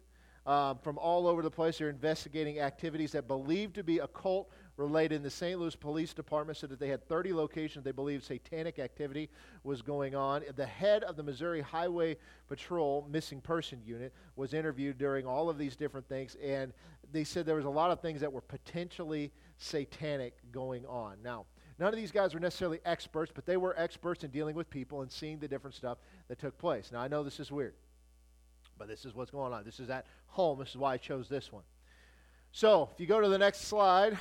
[0.45, 1.77] um, from all over the place.
[1.77, 5.15] They're investigating activities that believed to be occult related.
[5.15, 5.59] In the St.
[5.59, 9.29] Louis Police Department said that they had 30 locations they believed satanic activity
[9.63, 10.43] was going on.
[10.55, 15.57] The head of the Missouri Highway Patrol Missing Person Unit was interviewed during all of
[15.57, 16.73] these different things, and
[17.11, 21.17] they said there was a lot of things that were potentially satanic going on.
[21.23, 21.45] Now,
[21.77, 25.01] None of these guys were necessarily experts, but they were experts in dealing with people
[25.01, 25.97] and seeing the different stuff
[26.29, 26.91] that took place.
[26.91, 27.73] Now, I know this is weird,
[28.77, 29.65] but this is what's going on.
[29.65, 30.59] This is at home.
[30.59, 31.63] This is why I chose this one.
[32.51, 34.17] So, if you go to the next slide,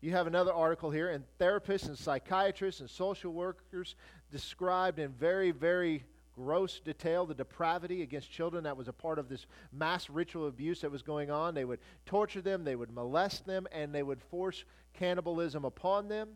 [0.00, 3.96] you have another article here, and therapists and psychiatrists and social workers
[4.30, 6.04] described in very, very
[6.36, 10.80] gross detail the depravity against children that was a part of this mass ritual abuse
[10.80, 11.54] that was going on.
[11.54, 16.30] They would torture them, they would molest them, and they would force cannibalism upon them.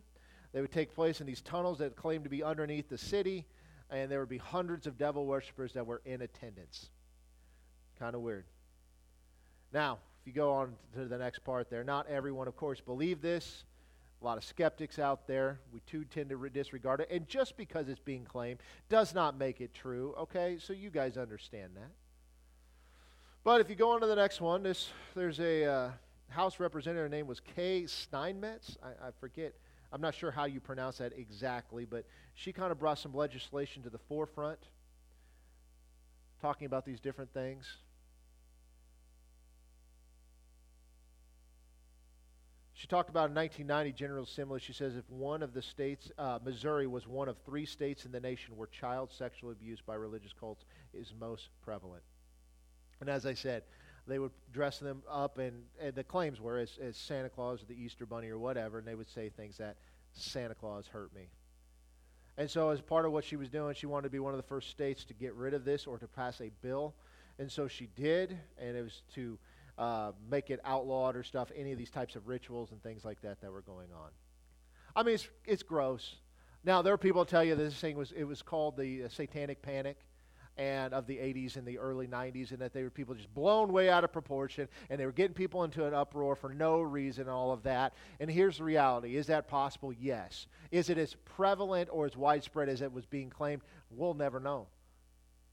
[0.51, 3.45] They would take place in these tunnels that claimed to be underneath the city,
[3.89, 6.89] and there would be hundreds of devil worshippers that were in attendance.
[7.99, 8.45] Kind of weird.
[9.73, 13.21] Now, if you go on to the next part there, not everyone, of course, believed
[13.21, 13.63] this.
[14.21, 15.59] A lot of skeptics out there.
[15.71, 17.09] We too tend to disregard it.
[17.09, 18.59] And just because it's being claimed
[18.89, 20.57] does not make it true, okay?
[20.59, 21.91] So you guys understand that.
[23.43, 25.91] But if you go on to the next one, this, there's a uh,
[26.27, 28.77] House representative, her name was Kaye Steinmetz.
[28.83, 29.53] I, I forget,
[29.91, 33.83] I'm not sure how you pronounce that exactly, but she kind of brought some legislation
[33.83, 34.59] to the forefront
[36.41, 37.77] talking about these different things.
[42.73, 44.61] She talked about in 1990 General Assembly.
[44.61, 48.13] She says if one of the states, uh, Missouri, was one of three states in
[48.13, 52.03] the nation where child sexual abuse by religious cults is most prevalent.
[53.01, 53.63] And as I said,
[54.11, 57.65] they would dress them up, and, and the claims were as, as Santa Claus or
[57.65, 59.77] the Easter Bunny or whatever, and they would say things that
[60.13, 61.29] Santa Claus hurt me.
[62.37, 64.37] And so, as part of what she was doing, she wanted to be one of
[64.37, 66.95] the first states to get rid of this or to pass a bill.
[67.37, 69.37] And so she did, and it was to
[69.77, 73.21] uh, make it outlawed or stuff, any of these types of rituals and things like
[73.21, 74.09] that that were going on.
[74.95, 76.15] I mean, it's, it's gross.
[76.63, 79.61] Now, there are people tell you this thing was, it was called the uh, satanic
[79.61, 79.97] panic
[80.59, 83.71] and of the 80s and the early 90s, and that they were people just blown
[83.71, 87.29] way out of proportion, and they were getting people into an uproar for no reason,
[87.29, 87.93] all of that.
[88.19, 89.93] And here's the reality: is that possible?
[89.93, 90.47] Yes.
[90.69, 93.63] Is it as prevalent or as widespread as it was being claimed?
[93.89, 94.67] We'll never know.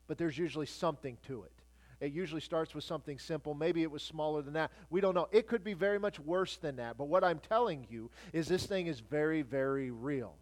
[0.09, 1.53] But there's usually something to it.
[2.01, 3.55] It usually starts with something simple.
[3.55, 4.71] Maybe it was smaller than that.
[4.91, 5.29] We don't know.
[5.33, 6.99] It could be very much worse than that.
[6.99, 10.37] But what I'm telling you is this thing is very, very real.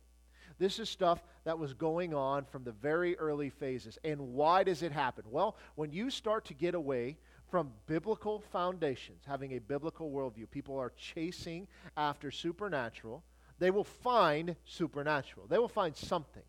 [0.58, 3.98] This is stuff that was going on from the very early phases.
[4.04, 5.24] And why does it happen?
[5.30, 7.18] Well, when you start to get away
[7.50, 13.22] from biblical foundations, having a biblical worldview, people are chasing after supernatural.
[13.58, 16.42] They will find supernatural, they will find something.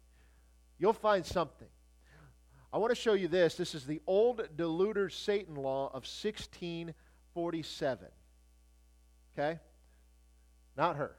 [0.78, 1.70] You'll find something.
[2.74, 3.56] I want to show you this.
[3.56, 8.08] This is the old deluder Satan law of 1647.
[9.34, 9.60] Okay?
[10.76, 11.16] Not her.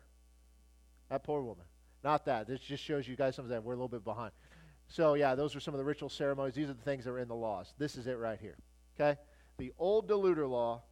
[1.09, 1.65] That poor woman.
[2.07, 2.47] Not that.
[2.47, 4.31] This just shows you guys something that we're a little bit behind.
[4.87, 6.55] So, yeah, those are some of the ritual ceremonies.
[6.55, 7.75] These are the things that are in the laws.
[7.79, 8.55] This is it right here.
[8.95, 9.19] Okay?
[9.59, 10.83] The old deluder law,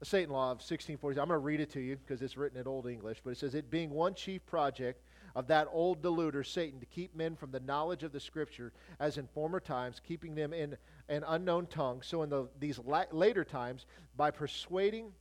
[0.00, 1.20] the Satan law of 1640.
[1.20, 3.36] I'm going to read it to you because it's written in Old English, but it
[3.38, 5.04] says, It being one chief project
[5.36, 9.18] of that old deluder, Satan, to keep men from the knowledge of the Scripture, as
[9.18, 10.76] in former times, keeping them in
[11.08, 12.02] an unknown tongue.
[12.02, 15.12] So in the, these la- later times, by persuading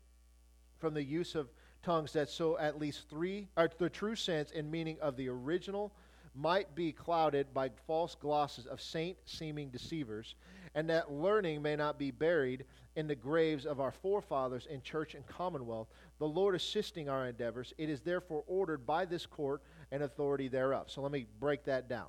[0.79, 1.47] from the use of
[1.83, 5.91] tongues that so at least three, or the true sense and meaning of the original
[6.33, 10.35] might be clouded by false glosses of saint seeming deceivers,
[10.75, 12.63] and that learning may not be buried
[12.95, 15.87] in the graves of our forefathers in church and commonwealth,
[16.19, 20.89] the Lord assisting our endeavors, it is therefore ordered by this court and authority thereof.
[20.89, 22.07] So let me break that down.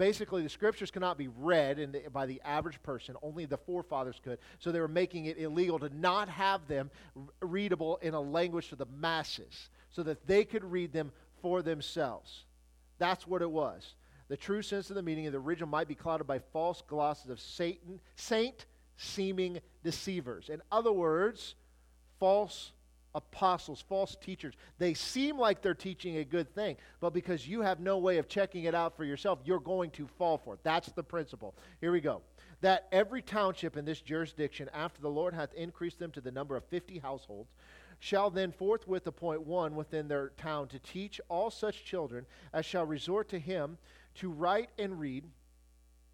[0.00, 3.16] Basically, the scriptures cannot be read the, by the average person.
[3.22, 4.38] Only the forefathers could.
[4.58, 6.90] So they were making it illegal to not have them
[7.42, 12.44] readable in a language to the masses so that they could read them for themselves.
[12.96, 13.92] That's what it was.
[14.28, 17.28] The true sense of the meaning of the original might be clouded by false glosses
[17.28, 18.64] of Satan, saint
[18.96, 20.48] seeming deceivers.
[20.48, 21.56] In other words,
[22.18, 22.72] false
[23.14, 24.54] apostles, false teachers.
[24.78, 28.28] They seem like they're teaching a good thing, but because you have no way of
[28.28, 30.60] checking it out for yourself, you're going to fall for it.
[30.62, 31.54] That's the principle.
[31.80, 32.22] Here we go.
[32.60, 36.56] That every township in this jurisdiction, after the Lord hath increased them to the number
[36.56, 37.50] of fifty households,
[37.98, 42.86] shall then forthwith appoint one within their town to teach all such children as shall
[42.86, 43.78] resort to him
[44.14, 45.24] to write and read,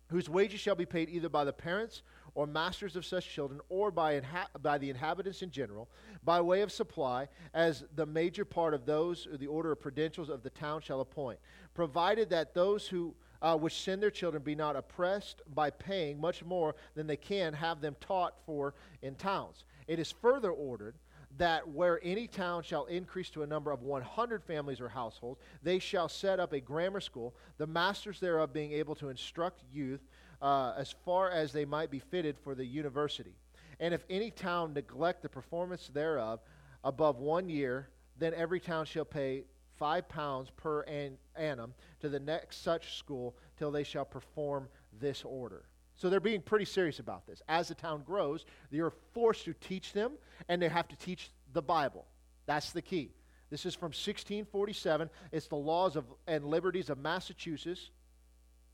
[0.08, 2.02] whose wages shall be paid either by the parents
[2.36, 5.88] or masters of such children, or by, inha- by the inhabitants in general,
[6.22, 10.42] by way of supply, as the major part of those, the order of prudentials of
[10.42, 11.38] the town shall appoint,
[11.74, 16.44] provided that those who uh, which send their children be not oppressed by paying much
[16.44, 19.64] more than they can have them taught for in towns.
[19.86, 20.94] It is further ordered
[21.38, 25.78] that where any town shall increase to a number of 100 families or households, they
[25.78, 30.00] shall set up a grammar school, the masters thereof being able to instruct youth
[30.42, 33.34] uh, as far as they might be fitted for the university.
[33.80, 36.40] And if any town neglect the performance thereof
[36.84, 39.44] above one year, then every town shall pay
[39.78, 44.68] five pounds per an- annum to the next such school till they shall perform
[44.98, 45.64] this order.
[45.96, 47.42] So they're being pretty serious about this.
[47.48, 48.44] As the town grows,
[48.78, 50.12] are forced to teach them,
[50.48, 52.04] and they have to teach the Bible.
[52.44, 53.12] That's the key.
[53.50, 55.08] This is from 1647.
[55.32, 57.90] It's the laws of, and liberties of Massachusetts.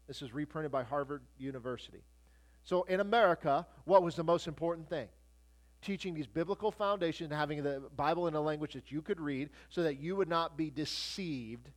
[0.07, 2.03] This is reprinted by Harvard University.
[2.65, 5.09] So in America, what was the most important thing?
[5.81, 9.51] Teaching these biblical foundations and having the Bible in a language that you could read
[9.69, 11.71] so that you would not be deceived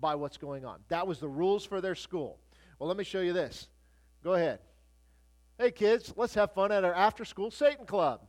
[0.00, 0.80] by what's going on.
[0.88, 2.38] That was the rules for their school.
[2.78, 3.68] Well, let me show you this.
[4.22, 4.60] Go ahead.
[5.58, 8.20] Hey, kids, let's have fun at our after school Satan Club.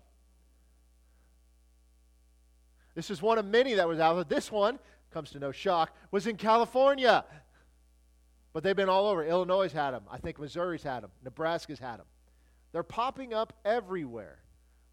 [2.94, 4.24] This is one of many that was out there.
[4.24, 4.80] This one,
[5.12, 7.26] comes to no shock, was in California.
[8.56, 9.22] But they've been all over.
[9.22, 10.04] Illinois had them.
[10.10, 11.12] I think Missouri's had them.
[11.26, 12.06] Nebraska's had them.
[12.72, 14.38] They're popping up everywhere.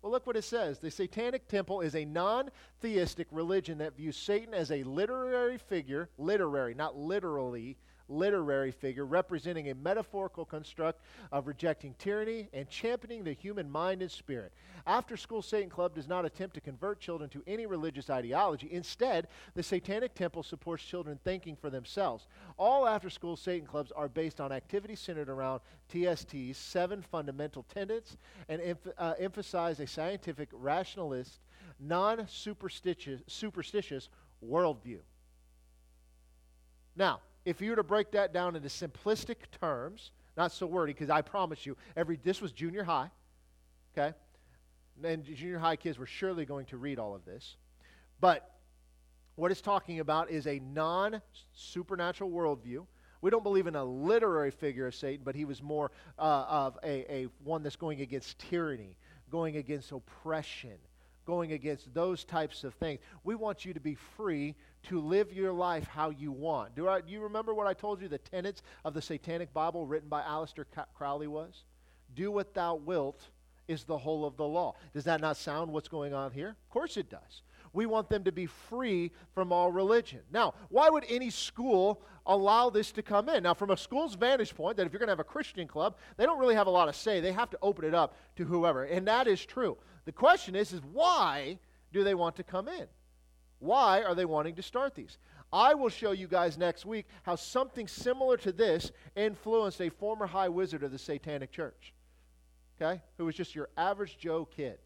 [0.03, 0.81] Well, look what it says.
[0.81, 6.09] The Satanic Temple is a non theistic religion that views Satan as a literary figure,
[6.19, 7.77] literary, not literally,
[8.13, 14.11] literary figure representing a metaphorical construct of rejecting tyranny and championing the human mind and
[14.11, 14.53] spirit.
[14.87, 18.69] After School Satan Club does not attempt to convert children to any religious ideology.
[18.71, 22.27] Instead, the Satanic Temple supports children thinking for themselves.
[22.59, 28.17] All after school Satan clubs are based on activities centered around TST's seven fundamental tenets
[28.49, 31.41] and emph- uh, emphasize a scientific, rationalist,
[31.79, 34.09] non superstitious
[34.45, 34.99] worldview.
[36.97, 41.11] Now, if you were to break that down into simplistic terms, not so wordy, because
[41.11, 43.11] I promise you, every this was junior high,
[43.97, 44.15] okay?
[45.03, 47.57] And junior high kids were surely going to read all of this.
[48.21, 48.49] But
[49.37, 51.21] what it's talking about is a non
[51.53, 52.87] supernatural worldview.
[53.21, 56.79] We don't believe in a literary figure of Satan, but he was more uh, of
[56.83, 58.97] a, a one that's going against tyranny,
[59.31, 60.77] going against oppression,
[61.25, 63.01] going against those types of things.
[63.25, 64.55] We want you to be free
[64.85, 66.75] to live your life how you want.
[66.75, 69.87] Do, I, do you remember what I told you the tenets of the Satanic Bible
[69.87, 71.65] written by Aleister Crowley was?
[72.15, 73.23] Do what thou wilt
[73.69, 74.75] is the whole of the law.
[74.93, 76.49] Does that not sound what's going on here?
[76.51, 77.43] Of course it does.
[77.73, 80.21] We want them to be free from all religion.
[80.31, 83.45] Now, why would any school allow this to come in?
[83.45, 85.97] Now, from a school's vantage point, that if you're going to have a Christian club,
[86.17, 87.21] they don't really have a lot of say.
[87.21, 88.85] They have to open it up to whoever.
[88.85, 89.79] And that is true.
[90.05, 91.59] The question is, is why
[91.93, 92.87] do they want to come in?
[93.59, 95.19] Why are they wanting to start these?
[95.53, 100.27] I will show you guys next week how something similar to this influenced a former
[100.27, 101.93] high wizard of the Satanic Church,
[102.81, 104.79] okay, who was just your average Joe kid,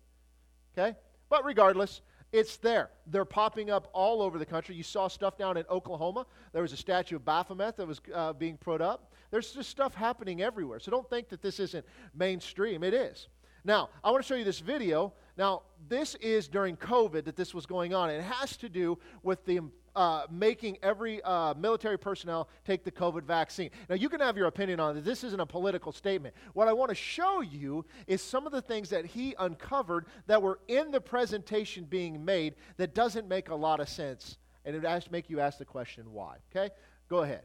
[0.76, 0.96] okay?
[1.29, 2.02] But regardless,
[2.33, 2.90] it's there.
[3.07, 4.74] They're popping up all over the country.
[4.74, 6.26] You saw stuff down in Oklahoma.
[6.52, 9.12] There was a statue of Baphomet that was uh, being put up.
[9.31, 10.81] There's just stuff happening everywhere.
[10.81, 12.83] So don't think that this isn't mainstream.
[12.83, 13.29] It is.
[13.66, 17.52] Now, I want to show you this video now, this is during COVID that this
[17.52, 18.09] was going on.
[18.09, 19.61] It has to do with the
[19.94, 23.70] uh, making every uh, military personnel take the COVID vaccine.
[23.88, 25.05] Now, you can have your opinion on it.
[25.05, 26.35] This isn't a political statement.
[26.55, 30.40] What I want to show you is some of the things that he uncovered that
[30.40, 34.38] were in the presentation being made that doesn't make a lot of sense.
[34.64, 36.37] And it has make you ask the question why.
[36.50, 36.74] Okay?
[37.09, 37.42] Go ahead.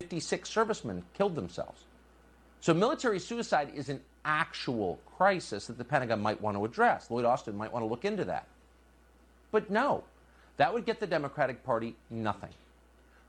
[0.00, 1.84] 56 servicemen killed themselves.
[2.60, 7.10] So military suicide is an actual crisis that the Pentagon might want to address.
[7.10, 8.46] Lloyd Austin might want to look into that.
[9.52, 10.04] But no,
[10.58, 12.50] that would get the Democratic Party nothing.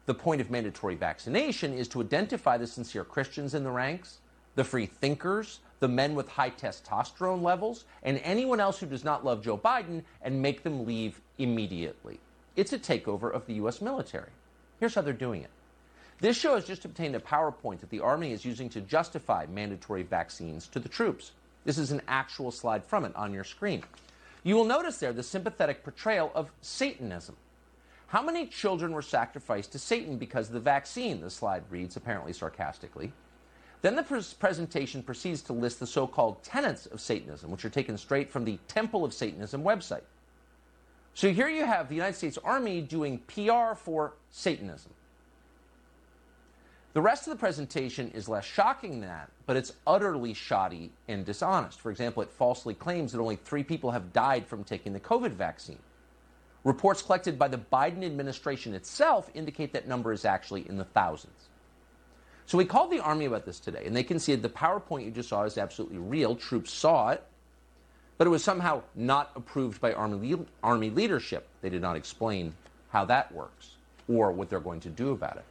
[0.07, 4.17] The point of mandatory vaccination is to identify the sincere Christians in the ranks,
[4.55, 9.23] the free thinkers, the men with high testosterone levels, and anyone else who does not
[9.23, 12.19] love Joe Biden and make them leave immediately.
[12.55, 13.81] It's a takeover of the U.S.
[13.81, 14.31] military.
[14.79, 15.49] Here's how they're doing it.
[16.19, 20.01] This show has just obtained a PowerPoint that the Army is using to justify mandatory
[20.01, 21.32] vaccines to the troops.
[21.63, 23.84] This is an actual slide from it on your screen.
[24.43, 27.36] You will notice there the sympathetic portrayal of Satanism.
[28.08, 31.21] How many children were sacrificed to Satan because of the vaccine?
[31.21, 33.12] The slide reads, apparently sarcastically.
[33.82, 37.69] Then the pres- presentation proceeds to list the so called tenets of Satanism, which are
[37.69, 40.03] taken straight from the Temple of Satanism website.
[41.13, 44.93] So here you have the United States Army doing PR for Satanism.
[46.97, 51.23] The rest of the presentation is less shocking than that, but it's utterly shoddy and
[51.23, 51.79] dishonest.
[51.79, 55.33] For example, it falsely claims that only three people have died from taking the COVID
[55.33, 55.77] vaccine.
[56.63, 61.49] Reports collected by the Biden administration itself indicate that number is actually in the thousands.
[62.47, 65.29] So we called the Army about this today, and they conceded the PowerPoint you just
[65.29, 66.36] saw is absolutely real.
[66.36, 67.23] Troops saw it,
[68.17, 71.47] but it was somehow not approved by Army, Army leadership.
[71.62, 72.55] They did not explain
[72.89, 73.75] how that works
[74.10, 75.45] or what they're going to do about it.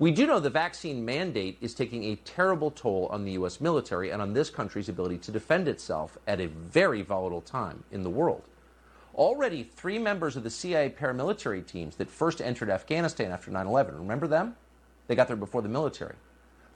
[0.00, 3.60] We do know the vaccine mandate is taking a terrible toll on the U.S.
[3.60, 8.02] military and on this country's ability to defend itself at a very volatile time in
[8.02, 8.42] the world.
[9.14, 13.94] Already, three members of the CIA paramilitary teams that first entered Afghanistan after 9 11,
[13.94, 14.56] remember them?
[15.06, 16.16] They got there before the military.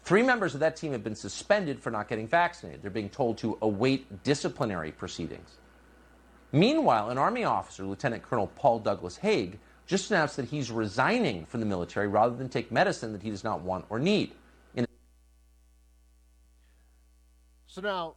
[0.03, 2.83] Three members of that team have been suspended for not getting vaccinated.
[2.83, 5.57] They're being told to await disciplinary proceedings.
[6.53, 11.61] Meanwhile, an Army officer, Lieutenant Colonel Paul Douglas Haig, just announced that he's resigning from
[11.61, 14.33] the military rather than take medicine that he does not want or need.
[14.75, 14.87] In-
[17.67, 18.15] so now,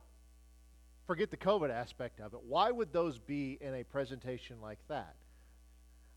[1.06, 2.40] forget the COVID aspect of it.
[2.48, 5.16] Why would those be in a presentation like that?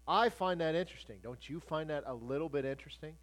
[0.06, 1.18] I find that interesting.
[1.22, 3.14] Don't you find that a little bit interesting?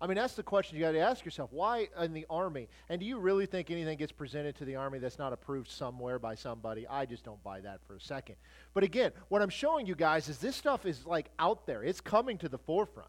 [0.00, 1.52] I mean, that's the question you got to ask yourself.
[1.52, 2.68] Why in the Army?
[2.88, 6.18] And do you really think anything gets presented to the Army that's not approved somewhere
[6.18, 6.86] by somebody?
[6.86, 8.36] I just don't buy that for a second.
[8.74, 12.00] But again, what I'm showing you guys is this stuff is like out there, it's
[12.00, 13.08] coming to the forefront.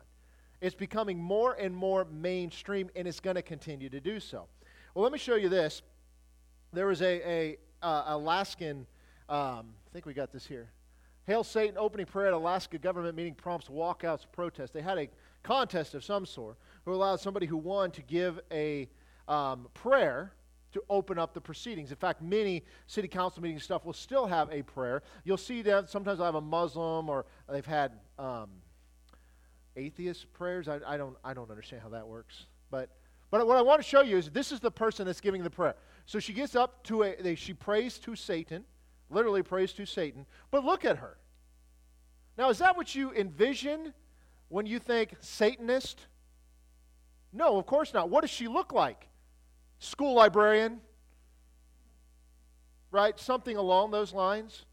[0.61, 4.47] It's becoming more and more mainstream, and it's going to continue to do so.
[4.93, 5.81] Well, let me show you this.
[6.71, 8.87] There was a, a uh, Alaskan,
[9.27, 10.69] um, I think we got this here.
[11.27, 14.73] Hail Satan opening prayer at Alaska government meeting prompts walkouts protest.
[14.73, 15.09] They had a
[15.43, 18.87] contest of some sort who allowed somebody who won to give a
[19.27, 20.33] um, prayer
[20.73, 21.89] to open up the proceedings.
[21.89, 25.01] In fact, many city council meeting stuff will still have a prayer.
[25.23, 28.49] You'll see that sometimes I have a Muslim or they've had um,
[29.75, 30.67] atheist prayers.
[30.67, 32.47] I, I, don't, I don't understand how that works.
[32.69, 32.89] But,
[33.31, 35.49] but what I want to show you is this is the person that's giving the
[35.49, 35.75] prayer.
[36.05, 38.65] So she gets up to a, they, she prays to Satan,
[39.09, 40.25] literally prays to Satan.
[40.51, 41.17] But look at her.
[42.37, 43.93] Now, is that what you envision
[44.49, 46.07] when you think Satanist?
[47.35, 48.09] No, of course not.
[48.09, 49.09] What does she look like?
[49.79, 50.79] School librarian?
[52.91, 53.19] Right?
[53.19, 54.65] Something along those lines.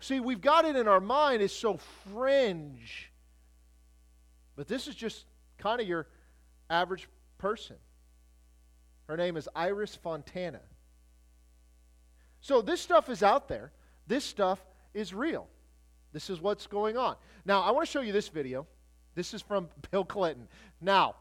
[0.00, 1.78] See, we've got it in our mind, it's so
[2.12, 3.10] fringe.
[4.54, 5.24] But this is just
[5.56, 6.08] kind of your
[6.68, 7.76] average person.
[9.08, 10.60] Her name is Iris Fontana.
[12.40, 13.72] So this stuff is out there.
[14.06, 14.58] This stuff
[14.92, 15.48] is real.
[16.12, 17.16] This is what's going on.
[17.46, 18.66] Now, I want to show you this video.
[19.14, 20.48] This is from Bill Clinton.
[20.80, 21.16] Now,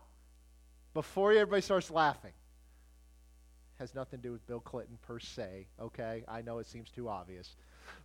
[0.93, 2.33] before everybody starts laughing,
[3.79, 6.23] has nothing to do with Bill Clinton per se, okay?
[6.27, 7.55] I know it seems too obvious.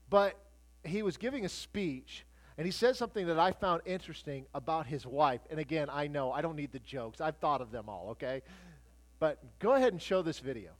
[0.08, 0.38] But
[0.84, 2.24] he was giving a speech
[2.58, 5.40] and he said something that I found interesting about his wife.
[5.50, 7.20] And again, I know I don't need the jokes.
[7.20, 8.42] I've thought of them all, okay?
[9.18, 10.70] But go ahead and show this video.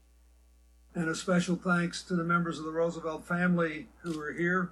[0.95, 4.71] And a special thanks to the members of the Roosevelt family who are here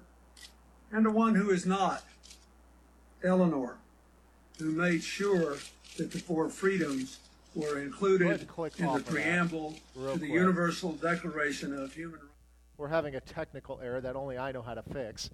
[0.91, 2.03] and to one who is not,
[3.23, 3.77] Eleanor,
[4.57, 5.57] who made sure
[5.97, 7.19] that the four freedoms
[7.53, 10.29] were included in the preamble to the quick.
[10.29, 12.33] Universal Declaration of Human Rights.
[12.77, 15.29] We're having a technical error that only I know how to fix.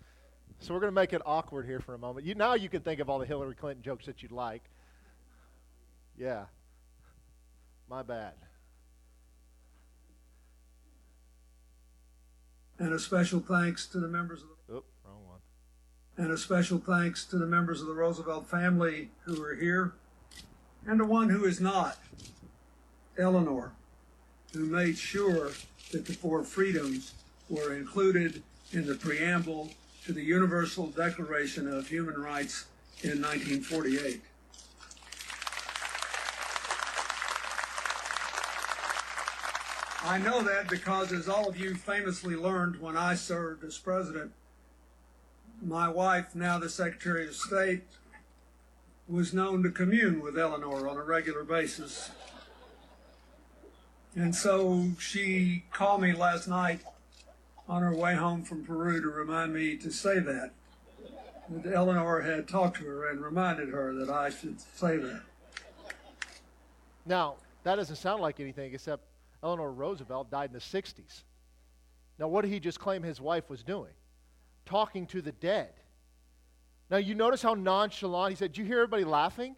[0.59, 2.25] So we're going to make it awkward here for a moment.
[2.25, 4.61] You, now you can think of all the Hillary Clinton jokes that you'd like.
[6.15, 6.45] Yeah.
[7.89, 8.33] My bad.
[12.77, 14.55] And a special thanks to the members of the.
[16.17, 19.93] And a special thanks to the members of the Roosevelt family who are here,
[20.85, 21.97] and to one who is not,
[23.17, 23.71] Eleanor,
[24.53, 25.51] who made sure
[25.91, 27.13] that the four freedoms
[27.49, 29.71] were included in the preamble
[30.05, 32.65] to the Universal Declaration of Human Rights
[33.03, 34.21] in 1948.
[40.03, 44.31] I know that because, as all of you famously learned when I served as president,
[45.61, 47.83] my wife, now the Secretary of State,
[49.07, 52.11] was known to commune with Eleanor on a regular basis.
[54.15, 56.81] And so she called me last night
[57.67, 60.51] on her way home from Peru to remind me to say that.
[61.49, 65.21] That Eleanor had talked to her and reminded her that I should say that.
[67.05, 69.03] Now, that doesn't sound like anything except
[69.43, 71.23] Eleanor Roosevelt died in the 60s.
[72.19, 73.91] Now, what did he just claim his wife was doing?
[74.65, 75.73] Talking to the dead.
[76.89, 79.55] Now, you notice how nonchalant he said, Do you hear everybody laughing?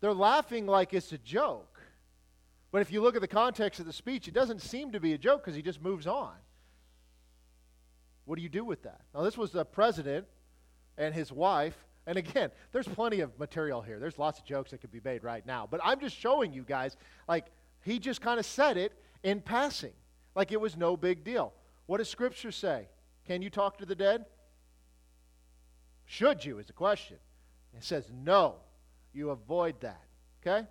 [0.00, 1.80] They're laughing like it's a joke.
[2.70, 5.12] But if you look at the context of the speech, it doesn't seem to be
[5.14, 6.34] a joke because he just moves on.
[8.24, 9.00] What do you do with that?
[9.14, 10.26] Now, this was the president
[10.98, 11.76] and his wife.
[12.06, 13.98] And again, there's plenty of material here.
[13.98, 15.66] There's lots of jokes that could be made right now.
[15.70, 16.96] But I'm just showing you guys,
[17.26, 17.46] like,
[17.82, 18.92] he just kind of said it
[19.22, 19.92] in passing,
[20.34, 21.52] like it was no big deal.
[21.86, 22.88] What does Scripture say?
[23.28, 24.24] Can you talk to the dead?
[26.06, 27.18] Should you, is the question.
[27.76, 28.56] It says no.
[29.12, 30.02] You avoid that.
[30.44, 30.66] Okay?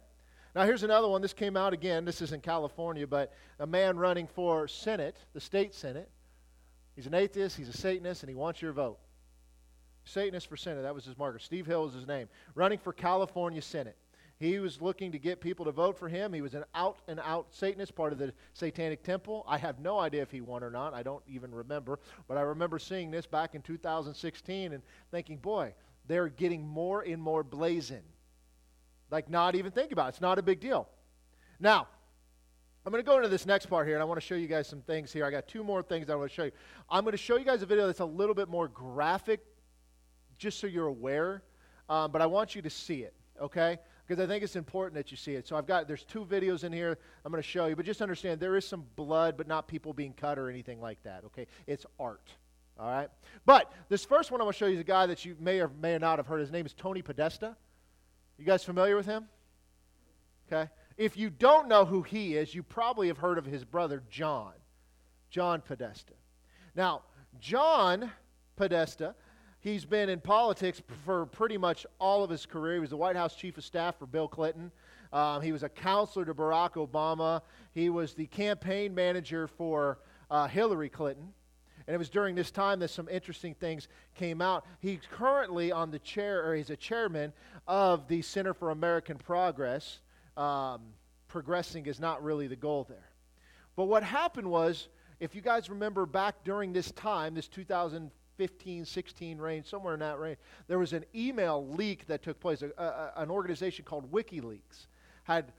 [0.54, 1.22] Now, here's another one.
[1.22, 2.04] This came out again.
[2.04, 6.10] This is in California, but a man running for Senate, the state Senate,
[6.98, 8.98] He's an atheist, he's a Satanist, and he wants your vote.
[10.04, 11.38] Satanist for Senate, that was his marker.
[11.38, 12.28] Steve Hill is his name.
[12.56, 13.96] Running for California Senate.
[14.40, 16.32] He was looking to get people to vote for him.
[16.32, 19.44] He was an out and out Satanist, part of the Satanic Temple.
[19.48, 20.94] I have no idea if he won or not.
[20.94, 22.00] I don't even remember.
[22.28, 25.74] But I remember seeing this back in 2016 and thinking, boy,
[26.08, 28.04] they're getting more and more blazing.
[29.10, 30.10] Like, not even think about it.
[30.10, 30.88] It's not a big deal.
[31.60, 31.88] Now,
[32.86, 34.48] I'm going to go into this next part here, and I want to show you
[34.48, 35.26] guys some things here.
[35.26, 36.52] I got two more things I want to show you.
[36.90, 39.40] I'm going to show you guys a video that's a little bit more graphic,
[40.38, 41.42] just so you're aware,
[41.90, 43.80] um, but I want you to see it, okay?
[44.08, 45.48] Because I think it's important that you see it.
[45.48, 48.02] So I've got, there's two videos in here I'm going to show you, but just
[48.02, 51.48] understand there is some blood, but not people being cut or anything like that, okay?
[51.66, 52.30] It's art,
[52.80, 53.10] all right?
[53.46, 55.60] But this first one I'm going to show you is a guy that you may
[55.60, 56.40] or may not have heard.
[56.40, 57.58] His name is Tony Podesta.
[58.38, 59.28] You guys familiar with him?
[60.52, 60.70] Okay.
[60.96, 64.54] If you don't know who he is, you probably have heard of his brother John,
[65.30, 66.14] John Podesta.
[66.76, 67.02] Now,
[67.40, 68.12] John
[68.56, 69.16] Podesta
[69.60, 72.76] He's been in politics for pretty much all of his career.
[72.76, 74.72] He was the White House chief of staff for Bill Clinton.
[75.12, 77.42] Um, he was a counselor to Barack Obama.
[77.74, 80.00] He was the campaign manager for
[80.30, 81.34] uh, Hillary Clinton.
[81.88, 84.66] And it was during this time that some interesting things came out.
[84.80, 87.32] He's currently on the chair, or he's a chairman
[87.68, 90.00] of the Center for American Progress.
[90.36, 90.82] Um,
[91.30, 93.10] progressing is not really the goal there.
[93.78, 94.90] But what happened was,
[95.20, 100.00] if you guys remember back during this time, this 2000 15, 16 range, somewhere in
[100.00, 102.62] that range, there was an email leak that took place.
[102.62, 104.88] A, a, an organization called WikiLeaks
[105.24, 105.52] had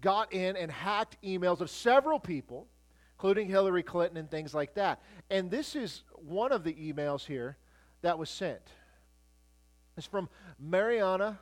[0.00, 2.66] got in and hacked emails of several people,
[3.16, 5.00] including Hillary Clinton and things like that.
[5.30, 7.56] And this is one of the emails here
[8.02, 8.62] that was sent.
[9.96, 11.38] It's from Mariana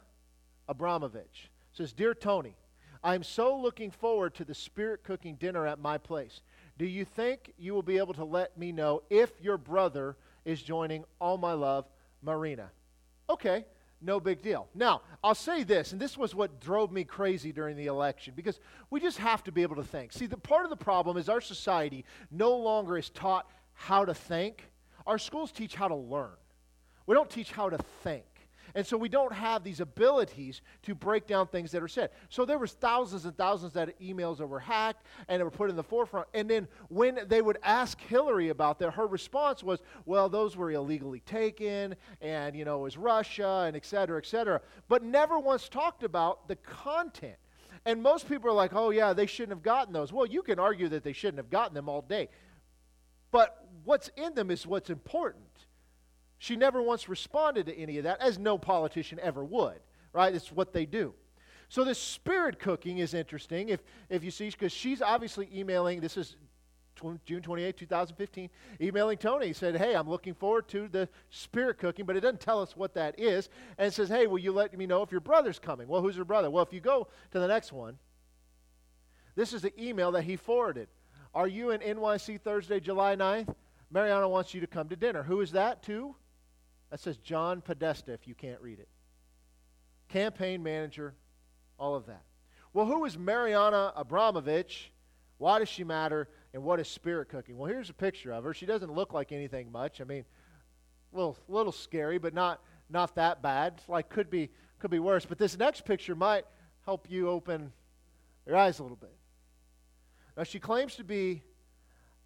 [0.69, 1.51] Abramovich.
[1.73, 2.57] It says, Dear Tony,
[3.05, 6.41] I'm so looking forward to the spirit cooking dinner at my place.
[6.79, 10.17] Do you think you will be able to let me know if your brother
[10.47, 11.85] is joining All My Love,
[12.23, 12.71] Marina.
[13.29, 13.67] Okay,
[14.01, 14.69] no big deal.
[14.75, 18.61] Now, I'll say this, and this was what drove me crazy during the election, because
[18.89, 20.13] we just have to be able to think.
[20.13, 24.15] See, the part of the problem is our society no longer is taught how to
[24.15, 24.71] think.
[25.07, 26.37] Our schools teach how to learn.
[27.07, 28.25] We don't teach how to think.
[28.77, 32.11] And so we don't have these abilities to break down things that are said.
[32.29, 35.77] So there was thousands and thousands of emails that were hacked and were put in
[35.77, 36.29] the forefront.
[36.35, 40.71] And then when they would ask Hillary about that, her response was, well, those were
[40.71, 44.61] illegally taken and, you know, it was Russia and et cetera, et cetera.
[44.89, 47.37] But never once talked about the content.
[47.87, 50.13] And most people are like, oh, yeah, they shouldn't have gotten those.
[50.13, 52.29] Well, you can argue that they shouldn't have gotten them all day.
[53.31, 55.46] But what's in them is what's important.
[56.39, 59.81] She never once responded to any of that, as no politician ever would,
[60.13, 60.35] right?
[60.35, 61.15] It's what they do.
[61.69, 66.17] So this spirit cooking is interesting if, if you see, because she's obviously emailing, this
[66.17, 66.37] is
[67.25, 69.53] June 28, 2015, emailing Tony.
[69.53, 72.95] Said, Hey, I'm looking forward to the spirit cooking, but it doesn't tell us what
[72.95, 73.49] that is.
[73.79, 75.89] And says, Hey, will you let me know if your brother's coming?
[75.89, 76.51] Well, who's your brother?
[76.51, 77.99] Well, if you go to the next one,
[79.35, 80.89] this is the email that he forwarded.
[81.35, 83.55] Are you in NYC Thursday, July 9th?
[83.91, 85.23] Mariana wants you to come to dinner.
[85.23, 86.17] Who is that to?
[86.91, 88.89] That says John Podesta if you can't read it.
[90.09, 91.15] Campaign manager,
[91.79, 92.23] all of that.
[92.73, 94.93] Well, who is Mariana Abramovich?
[95.39, 96.29] Why does she matter?
[96.55, 97.57] And what is spirit cooking?
[97.57, 98.55] Well, here's a picture of her.
[98.55, 100.01] She doesn't look like anything much.
[100.01, 100.25] I mean,
[101.13, 103.75] a little, little scary, but not, not that bad.
[103.79, 105.27] It's Like could be, could be worse.
[105.27, 106.45] But this next picture might
[106.85, 107.73] help you open
[108.47, 109.15] your eyes a little bit.
[110.37, 111.43] Now, she claims to be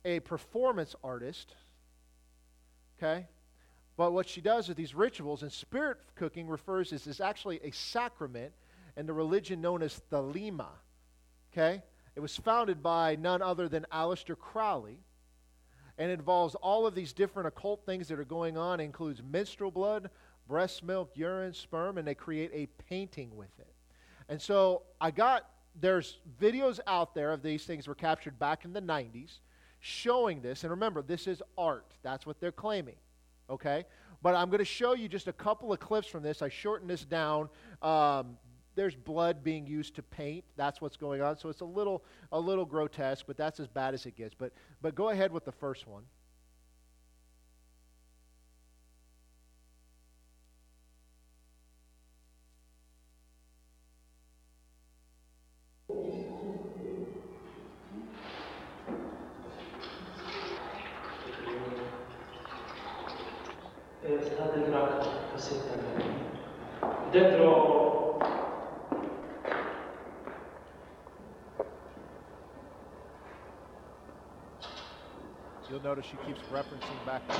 [0.04, 1.54] a performance artist.
[2.98, 3.26] Okay?
[4.00, 7.70] But what she does with these rituals, and spirit cooking refers is is actually a
[7.70, 8.50] sacrament
[8.96, 10.68] in the religion known as Thelema.
[11.52, 11.82] Okay?
[12.16, 15.00] It was founded by none other than Aleister Crowley
[15.98, 18.80] and involves all of these different occult things that are going on.
[18.80, 20.08] It includes menstrual blood,
[20.48, 23.74] breast milk, urine, sperm, and they create a painting with it.
[24.30, 25.44] And so I got,
[25.78, 29.40] there's videos out there of these things were captured back in the 90s
[29.78, 30.64] showing this.
[30.64, 31.92] And remember, this is art.
[32.02, 32.96] That's what they're claiming
[33.50, 33.84] okay?
[34.22, 36.42] But I'm going to show you just a couple of clips from this.
[36.42, 37.48] I shortened this down.
[37.82, 38.36] Um,
[38.74, 40.44] there's blood being used to paint.
[40.56, 41.36] That's what's going on.
[41.36, 44.34] So it's a little, a little grotesque, but that's as bad as it gets.
[44.34, 46.04] But, but go ahead with the first one.
[67.12, 67.70] dentro
[75.68, 77.39] You'll notice she keeps referencing back to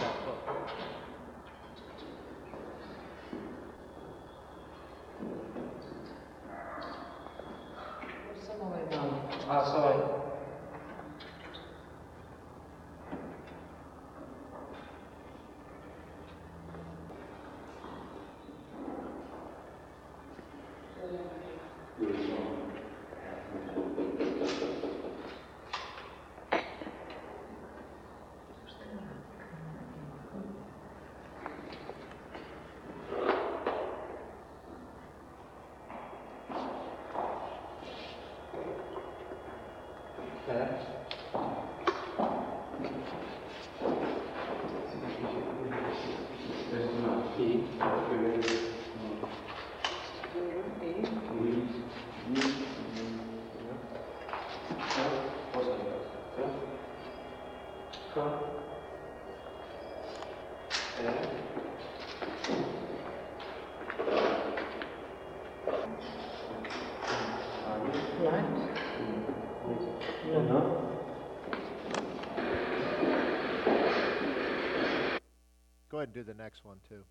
[75.90, 77.02] Go ahead and do the next one too.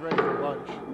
[0.00, 0.90] Ready for lunch?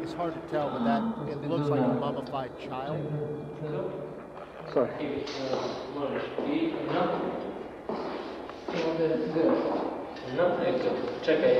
[0.00, 2.98] It's hard to tell, but that it looks like a mummified child.
[4.74, 4.90] Sorry.
[11.22, 11.52] Czekaj,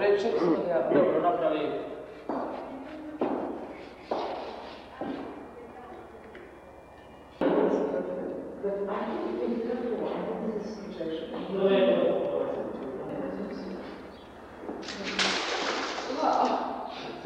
[0.00, 0.56] lecimy.
[0.94, 1.70] Dobro, naprawię.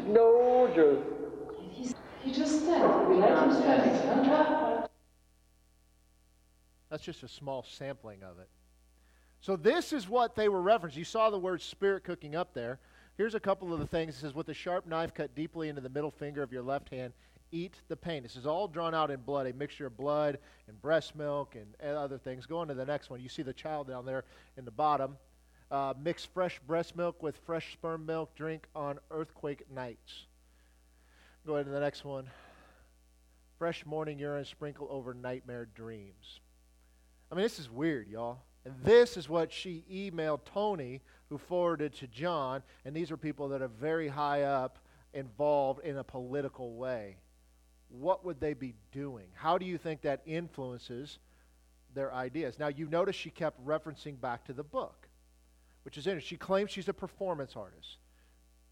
[0.07, 0.95] No, Joe.
[2.23, 3.09] He just stand.
[3.09, 3.95] We let him stand.
[6.95, 8.47] That's just a small sampling of it.
[9.41, 10.95] So this is what they were referencing.
[10.95, 12.79] You saw the word spirit cooking up there.
[13.17, 14.15] Here's a couple of the things.
[14.15, 16.87] It says, with a sharp knife cut deeply into the middle finger of your left
[16.87, 17.11] hand,
[17.51, 18.23] eat the pain.
[18.23, 20.39] This is all drawn out in blood, a mixture of blood
[20.69, 22.45] and breast milk and, and other things.
[22.45, 23.19] Go on to the next one.
[23.19, 24.23] You see the child down there
[24.55, 25.17] in the bottom.
[25.69, 28.33] Uh, mix fresh breast milk with fresh sperm milk.
[28.35, 30.27] Drink on earthquake nights.
[31.45, 32.29] Go ahead to the next one.
[33.57, 36.39] Fresh morning urine sprinkle over nightmare dreams.
[37.35, 38.39] I mean, this is weird, y'all.
[38.63, 42.63] And this is what she emailed Tony, who forwarded to John.
[42.85, 44.79] And these are people that are very high up,
[45.13, 47.17] involved in a political way.
[47.89, 49.25] What would they be doing?
[49.33, 51.19] How do you think that influences
[51.93, 52.57] their ideas?
[52.57, 55.09] Now, you notice she kept referencing back to the book,
[55.83, 56.37] which is interesting.
[56.37, 57.97] She claims she's a performance artist.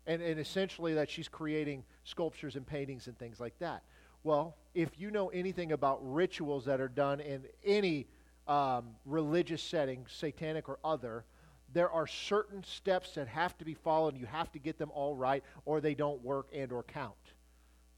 [0.07, 3.83] And, and essentially that she's creating sculptures and paintings and things like that.
[4.23, 8.07] Well, if you know anything about rituals that are done in any
[8.47, 11.25] um, religious setting, satanic or other,
[11.71, 15.15] there are certain steps that have to be followed you have to get them all
[15.15, 17.15] right or they don't work and or count.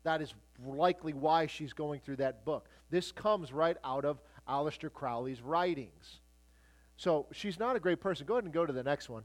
[0.03, 0.33] That is
[0.65, 2.69] likely why she's going through that book.
[2.89, 6.19] This comes right out of Aleister crowley's writings.
[6.95, 8.25] So she's not a great person.
[8.25, 9.23] Go ahead and go to the next one.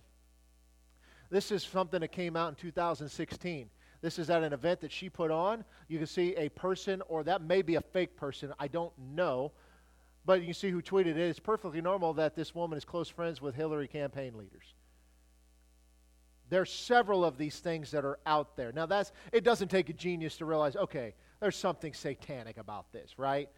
[1.31, 3.69] This is something that came out in 2016
[4.01, 5.65] this is at an event that she put on.
[5.89, 9.53] You can see a person or that may be a fake person i don't know
[10.25, 11.19] but you can see who tweeted it.
[11.19, 14.75] It's perfectly normal that this woman is close friends with Hillary campaign leaders.
[16.49, 18.73] There's several of these things that are out there.
[18.73, 23.19] Now that's it doesn't take a genius to realize, okay, there's something satanic about this,
[23.19, 23.49] right?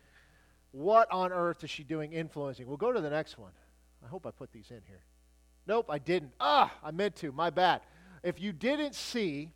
[0.73, 2.67] What on earth is she doing influencing?
[2.67, 3.53] We'll go to the next one.
[4.05, 5.05] I hope I put these in here.
[5.67, 6.33] Nope, I didn't.
[6.41, 7.33] Ah, I meant to.
[7.33, 7.83] My bad.
[8.23, 9.51] If you didn't see,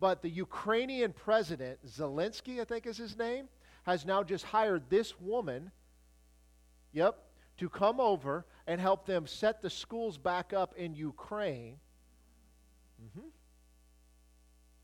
[0.00, 3.48] but the Ukrainian president, Zelensky, I think is his name,
[3.84, 5.70] has now just hired this woman
[6.94, 7.18] Yep.
[7.58, 11.76] To come over and help them set the schools back up in Ukraine.
[13.04, 13.28] Mm-hmm.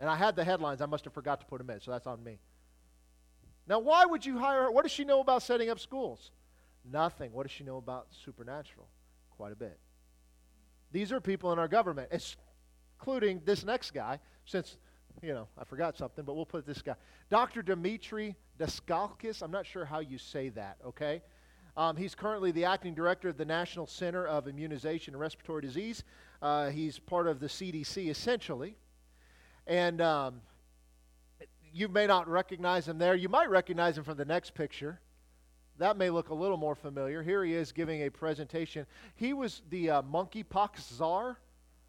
[0.00, 0.80] And I had the headlines.
[0.80, 2.38] I must have forgot to put them in, so that's on me.
[3.66, 4.70] Now, why would you hire her?
[4.70, 6.30] What does she know about setting up schools?
[6.84, 7.32] Nothing.
[7.32, 8.88] What does she know about supernatural?
[9.30, 9.78] Quite a bit.
[10.92, 12.10] These are people in our government,
[12.98, 14.76] including this next guy, since,
[15.22, 16.94] you know, I forgot something, but we'll put this guy.
[17.28, 17.62] Dr.
[17.62, 19.42] Dimitri Daskalkis.
[19.42, 21.22] I'm not sure how you say that, okay?
[21.80, 26.04] Um, he's currently the acting director of the National Center of Immunization and Respiratory Disease.
[26.42, 28.76] Uh, he's part of the CDC, essentially.
[29.66, 30.42] And um,
[31.72, 33.14] you may not recognize him there.
[33.14, 35.00] You might recognize him from the next picture.
[35.78, 37.22] That may look a little more familiar.
[37.22, 38.84] Here he is giving a presentation.
[39.14, 41.38] He was the uh, monkeypox czar.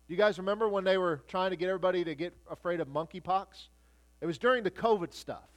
[0.07, 2.87] Do you guys remember when they were trying to get everybody to get afraid of
[2.87, 3.67] monkeypox?
[4.21, 5.49] It was during the COVID stuff.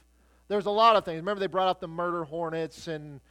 [0.49, 1.19] There was a lot of things.
[1.19, 3.21] Remember, they brought out the murder hornets and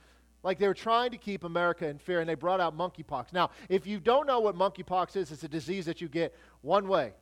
[0.45, 3.33] like they were trying to keep America in fear, and they brought out monkeypox.
[3.33, 6.87] Now, if you don't know what monkeypox is, it's a disease that you get one
[6.87, 7.15] way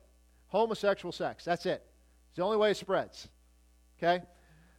[0.47, 1.43] homosexual sex.
[1.43, 1.83] That's it.
[2.29, 3.27] It's the only way it spreads.
[3.97, 4.23] Okay?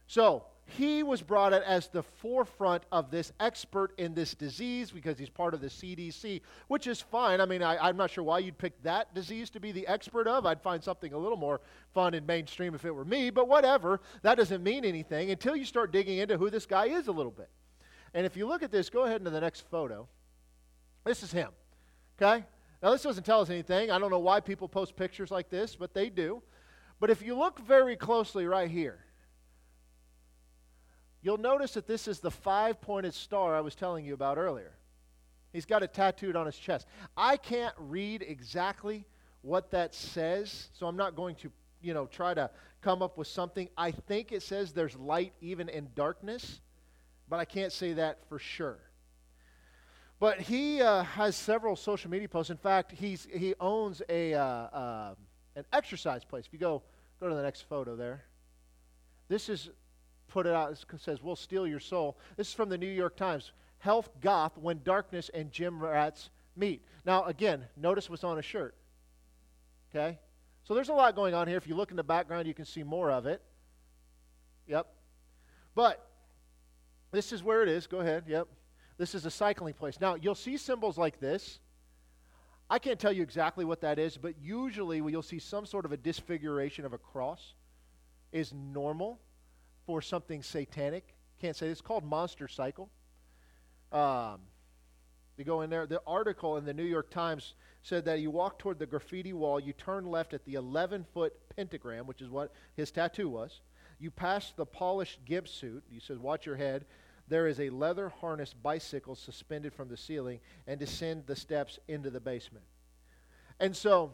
[0.07, 5.19] So, he was brought in as the forefront of this expert in this disease because
[5.19, 7.39] he's part of the CDC, which is fine.
[7.39, 10.27] I mean, I, am not sure why you'd pick that disease to be the expert
[10.27, 10.45] of.
[10.45, 11.61] I'd find something a little more
[11.93, 13.99] fun and mainstream if it were me, but whatever.
[14.23, 17.31] That doesn't mean anything until you start digging into who this guy is a little
[17.31, 17.49] bit.
[18.15, 20.07] And if you look at this, go ahead into the next photo.
[21.03, 21.49] This is him.
[22.19, 22.45] Okay?
[22.81, 23.91] Now, this doesn't tell us anything.
[23.91, 26.41] I don't know why people post pictures like this, but they do.
[27.01, 28.99] But if you look very closely right here,
[31.21, 34.71] you'll notice that this is the five pointed star I was telling you about earlier.
[35.51, 36.87] He's got it tattooed on his chest.
[37.17, 39.05] I can't read exactly
[39.41, 41.51] what that says, so I'm not going to,
[41.81, 42.49] you know, try to
[42.81, 43.67] come up with something.
[43.77, 46.61] I think it says there's light even in darkness,
[47.29, 48.79] but I can't say that for sure.
[50.19, 52.49] But he uh, has several social media posts.
[52.49, 55.15] In fact, he's, he owns a, uh, uh,
[55.55, 56.45] an exercise place.
[56.45, 56.83] If you go,
[57.19, 58.23] go to the next photo there.
[59.27, 59.69] This is
[60.27, 60.71] put it out.
[60.71, 62.17] It says, We'll steal your soul.
[62.37, 63.51] This is from the New York Times.
[63.79, 66.81] Health goth when darkness and gym rats meet.
[67.05, 68.75] Now, again, notice what's on his shirt.
[69.93, 70.17] Okay?
[70.63, 71.57] So there's a lot going on here.
[71.57, 73.41] If you look in the background, you can see more of it.
[74.67, 74.87] Yep.
[75.75, 76.04] But
[77.15, 77.87] this is where it is.
[77.87, 78.25] Go ahead.
[78.27, 78.47] Yep.
[78.97, 79.99] This is a cycling place.
[79.99, 81.59] Now, you'll see symbols like this.
[82.69, 85.91] I can't tell you exactly what that is, but usually you'll see some sort of
[85.91, 87.53] a disfiguration of a cross
[88.31, 89.19] is normal
[89.85, 91.15] for something satanic.
[91.39, 91.79] Can't say this.
[91.79, 92.89] It's called Monster Cycle.
[93.91, 94.39] Um,
[95.37, 95.85] you go in there.
[95.85, 97.53] The article in the New York Times
[97.83, 101.33] said that you walk toward the graffiti wall, you turn left at the 11 foot
[101.55, 103.61] pentagram, which is what his tattoo was.
[103.99, 105.83] You pass the polished gimp suit.
[105.89, 106.85] He says, Watch your head
[107.27, 112.09] there is a leather harness bicycle suspended from the ceiling and descend the steps into
[112.09, 112.65] the basement.
[113.59, 114.11] And so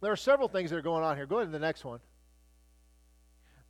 [0.00, 1.26] there are several things that are going on here.
[1.26, 2.00] Go ahead to the next one.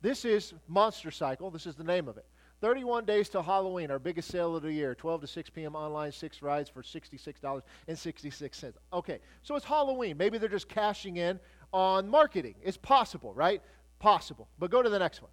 [0.01, 1.49] This is Monster Cycle.
[1.49, 2.25] This is the name of it.
[2.61, 4.95] 31 days till Halloween, our biggest sale of the year.
[4.95, 5.75] 12 to 6 p.m.
[5.75, 8.73] online, six rides for $66.66.
[8.93, 10.17] Okay, so it's Halloween.
[10.17, 11.39] Maybe they're just cashing in
[11.73, 12.55] on marketing.
[12.63, 13.61] It's possible, right?
[13.99, 14.47] Possible.
[14.59, 15.31] But go to the next one.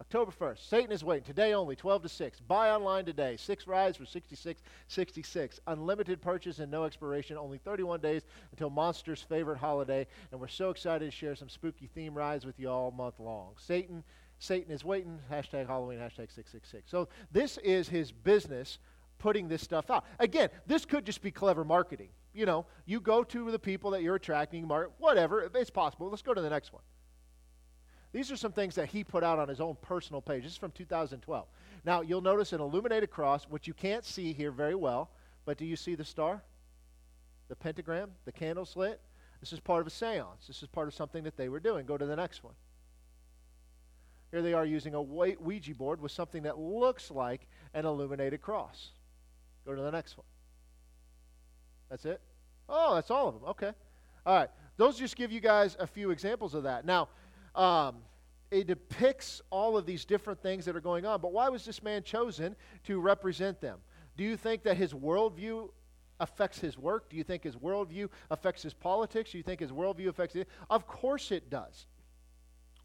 [0.00, 0.66] October 1st.
[0.66, 1.24] Satan is waiting.
[1.24, 2.40] Today only, 12 to 6.
[2.40, 3.36] Buy online today.
[3.36, 7.36] Six rides for 66 66 Unlimited purchase and no expiration.
[7.36, 10.06] Only 31 days until Monster's favorite holiday.
[10.32, 13.52] And we're so excited to share some spooky theme rides with you all month long.
[13.58, 14.02] Satan,
[14.38, 15.18] Satan is waiting.
[15.30, 16.90] Hashtag Halloween, hashtag 666.
[16.90, 18.78] So this is his business
[19.18, 20.06] putting this stuff out.
[20.18, 22.08] Again, this could just be clever marketing.
[22.32, 24.66] You know, you go to the people that you're attracting,
[24.98, 25.50] whatever.
[25.54, 26.08] It's possible.
[26.08, 26.82] Let's go to the next one.
[28.12, 30.42] These are some things that he put out on his own personal page.
[30.42, 31.46] This is from 2012.
[31.84, 35.10] Now, you'll notice an illuminated cross, which you can't see here very well,
[35.44, 36.42] but do you see the star?
[37.48, 38.10] The pentagram?
[38.24, 39.00] The candle slit?
[39.40, 40.46] This is part of a seance.
[40.46, 41.86] This is part of something that they were doing.
[41.86, 42.54] Go to the next one.
[44.30, 48.40] Here they are using a white Ouija board with something that looks like an illuminated
[48.40, 48.90] cross.
[49.66, 50.26] Go to the next one.
[51.88, 52.20] That's it?
[52.68, 53.44] Oh, that's all of them.
[53.50, 53.72] Okay.
[54.24, 54.50] All right.
[54.76, 56.84] Those just give you guys a few examples of that.
[56.84, 57.08] Now,
[57.60, 57.96] um,
[58.50, 61.20] it depicts all of these different things that are going on.
[61.20, 63.78] But why was this man chosen to represent them?
[64.16, 65.68] Do you think that his worldview
[66.18, 67.10] affects his work?
[67.10, 69.32] Do you think his worldview affects his politics?
[69.32, 70.48] Do you think his worldview affects it?
[70.70, 71.86] Of course it does.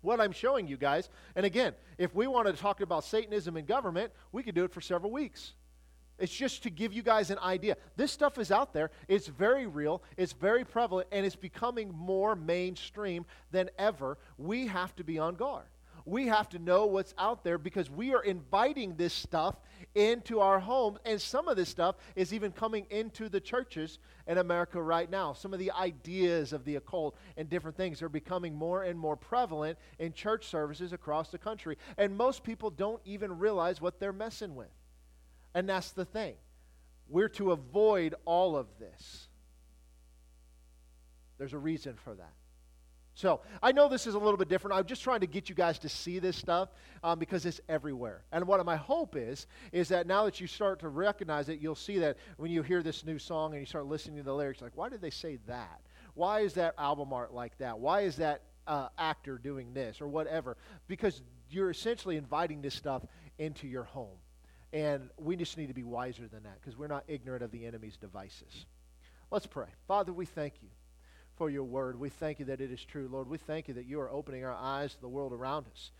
[0.01, 3.65] What I'm showing you guys, and again, if we wanted to talk about Satanism in
[3.65, 5.53] government, we could do it for several weeks.
[6.17, 7.77] It's just to give you guys an idea.
[7.97, 8.91] This stuff is out there.
[9.07, 10.01] It's very real.
[10.17, 14.17] It's very prevalent, and it's becoming more mainstream than ever.
[14.37, 15.65] We have to be on guard.
[16.07, 19.55] We have to know what's out there because we are inviting this stuff
[19.95, 23.97] into our homes, and some of this stuff is even coming into the churches
[24.27, 25.33] in America right now.
[25.33, 29.15] Some of the ideas of the occult and different things are becoming more and more
[29.15, 34.13] prevalent in church services across the country, and most people don't even realize what they're
[34.13, 34.69] messing with.
[35.55, 36.35] And that's the thing.
[37.07, 39.27] We're to avoid all of this.
[41.37, 42.33] There's a reason for that.
[43.13, 44.75] So I know this is a little bit different.
[44.75, 46.69] I'm just trying to get you guys to see this stuff
[47.01, 48.25] um, because it's everywhere.
[48.33, 51.75] And what my hope is, is that now that you start to recognize it, you'll
[51.75, 54.61] see that when you hear this new song and you start listening to the lyrics,
[54.61, 55.79] like, why did they say that?
[56.13, 57.79] Why is that album art like that?
[57.79, 60.57] Why is that uh, actor doing this or whatever?
[60.87, 63.05] Because you're essentially inviting this stuff
[63.37, 64.17] into your home.
[64.75, 67.65] And we just need to be wiser than that because we're not ignorant of the
[67.65, 68.65] enemy's devices.
[69.31, 69.67] Let's pray.
[69.87, 70.67] Father, we thank you
[71.37, 71.97] for your word.
[71.97, 73.29] We thank you that it is true, Lord.
[73.29, 75.91] We thank you that you are opening our eyes to the world around us.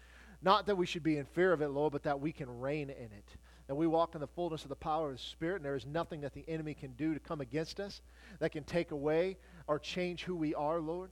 [0.41, 2.89] Not that we should be in fear of it, Lord, but that we can reign
[2.89, 3.37] in it.
[3.67, 5.85] That we walk in the fullness of the power of the Spirit, and there is
[5.85, 8.01] nothing that the enemy can do to come against us
[8.39, 11.11] that can take away or change who we are, Lord,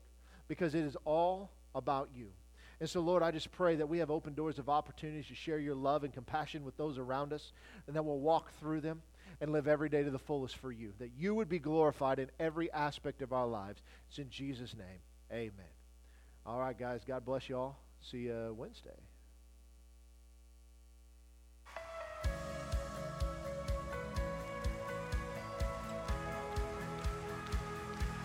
[0.50, 2.28] because it is all about you.
[2.84, 5.58] And so, Lord, I just pray that we have open doors of opportunities to share
[5.58, 7.54] your love and compassion with those around us,
[7.88, 9.02] and that we'll walk through them
[9.40, 10.92] and live every day to the fullest for you.
[11.00, 13.82] That you would be glorified in every aspect of our lives.
[14.10, 15.00] It's in Jesus' name.
[15.32, 15.72] Amen.
[16.46, 17.06] All right, guys.
[17.08, 17.80] God bless you all.
[18.02, 19.00] See you Wednesday.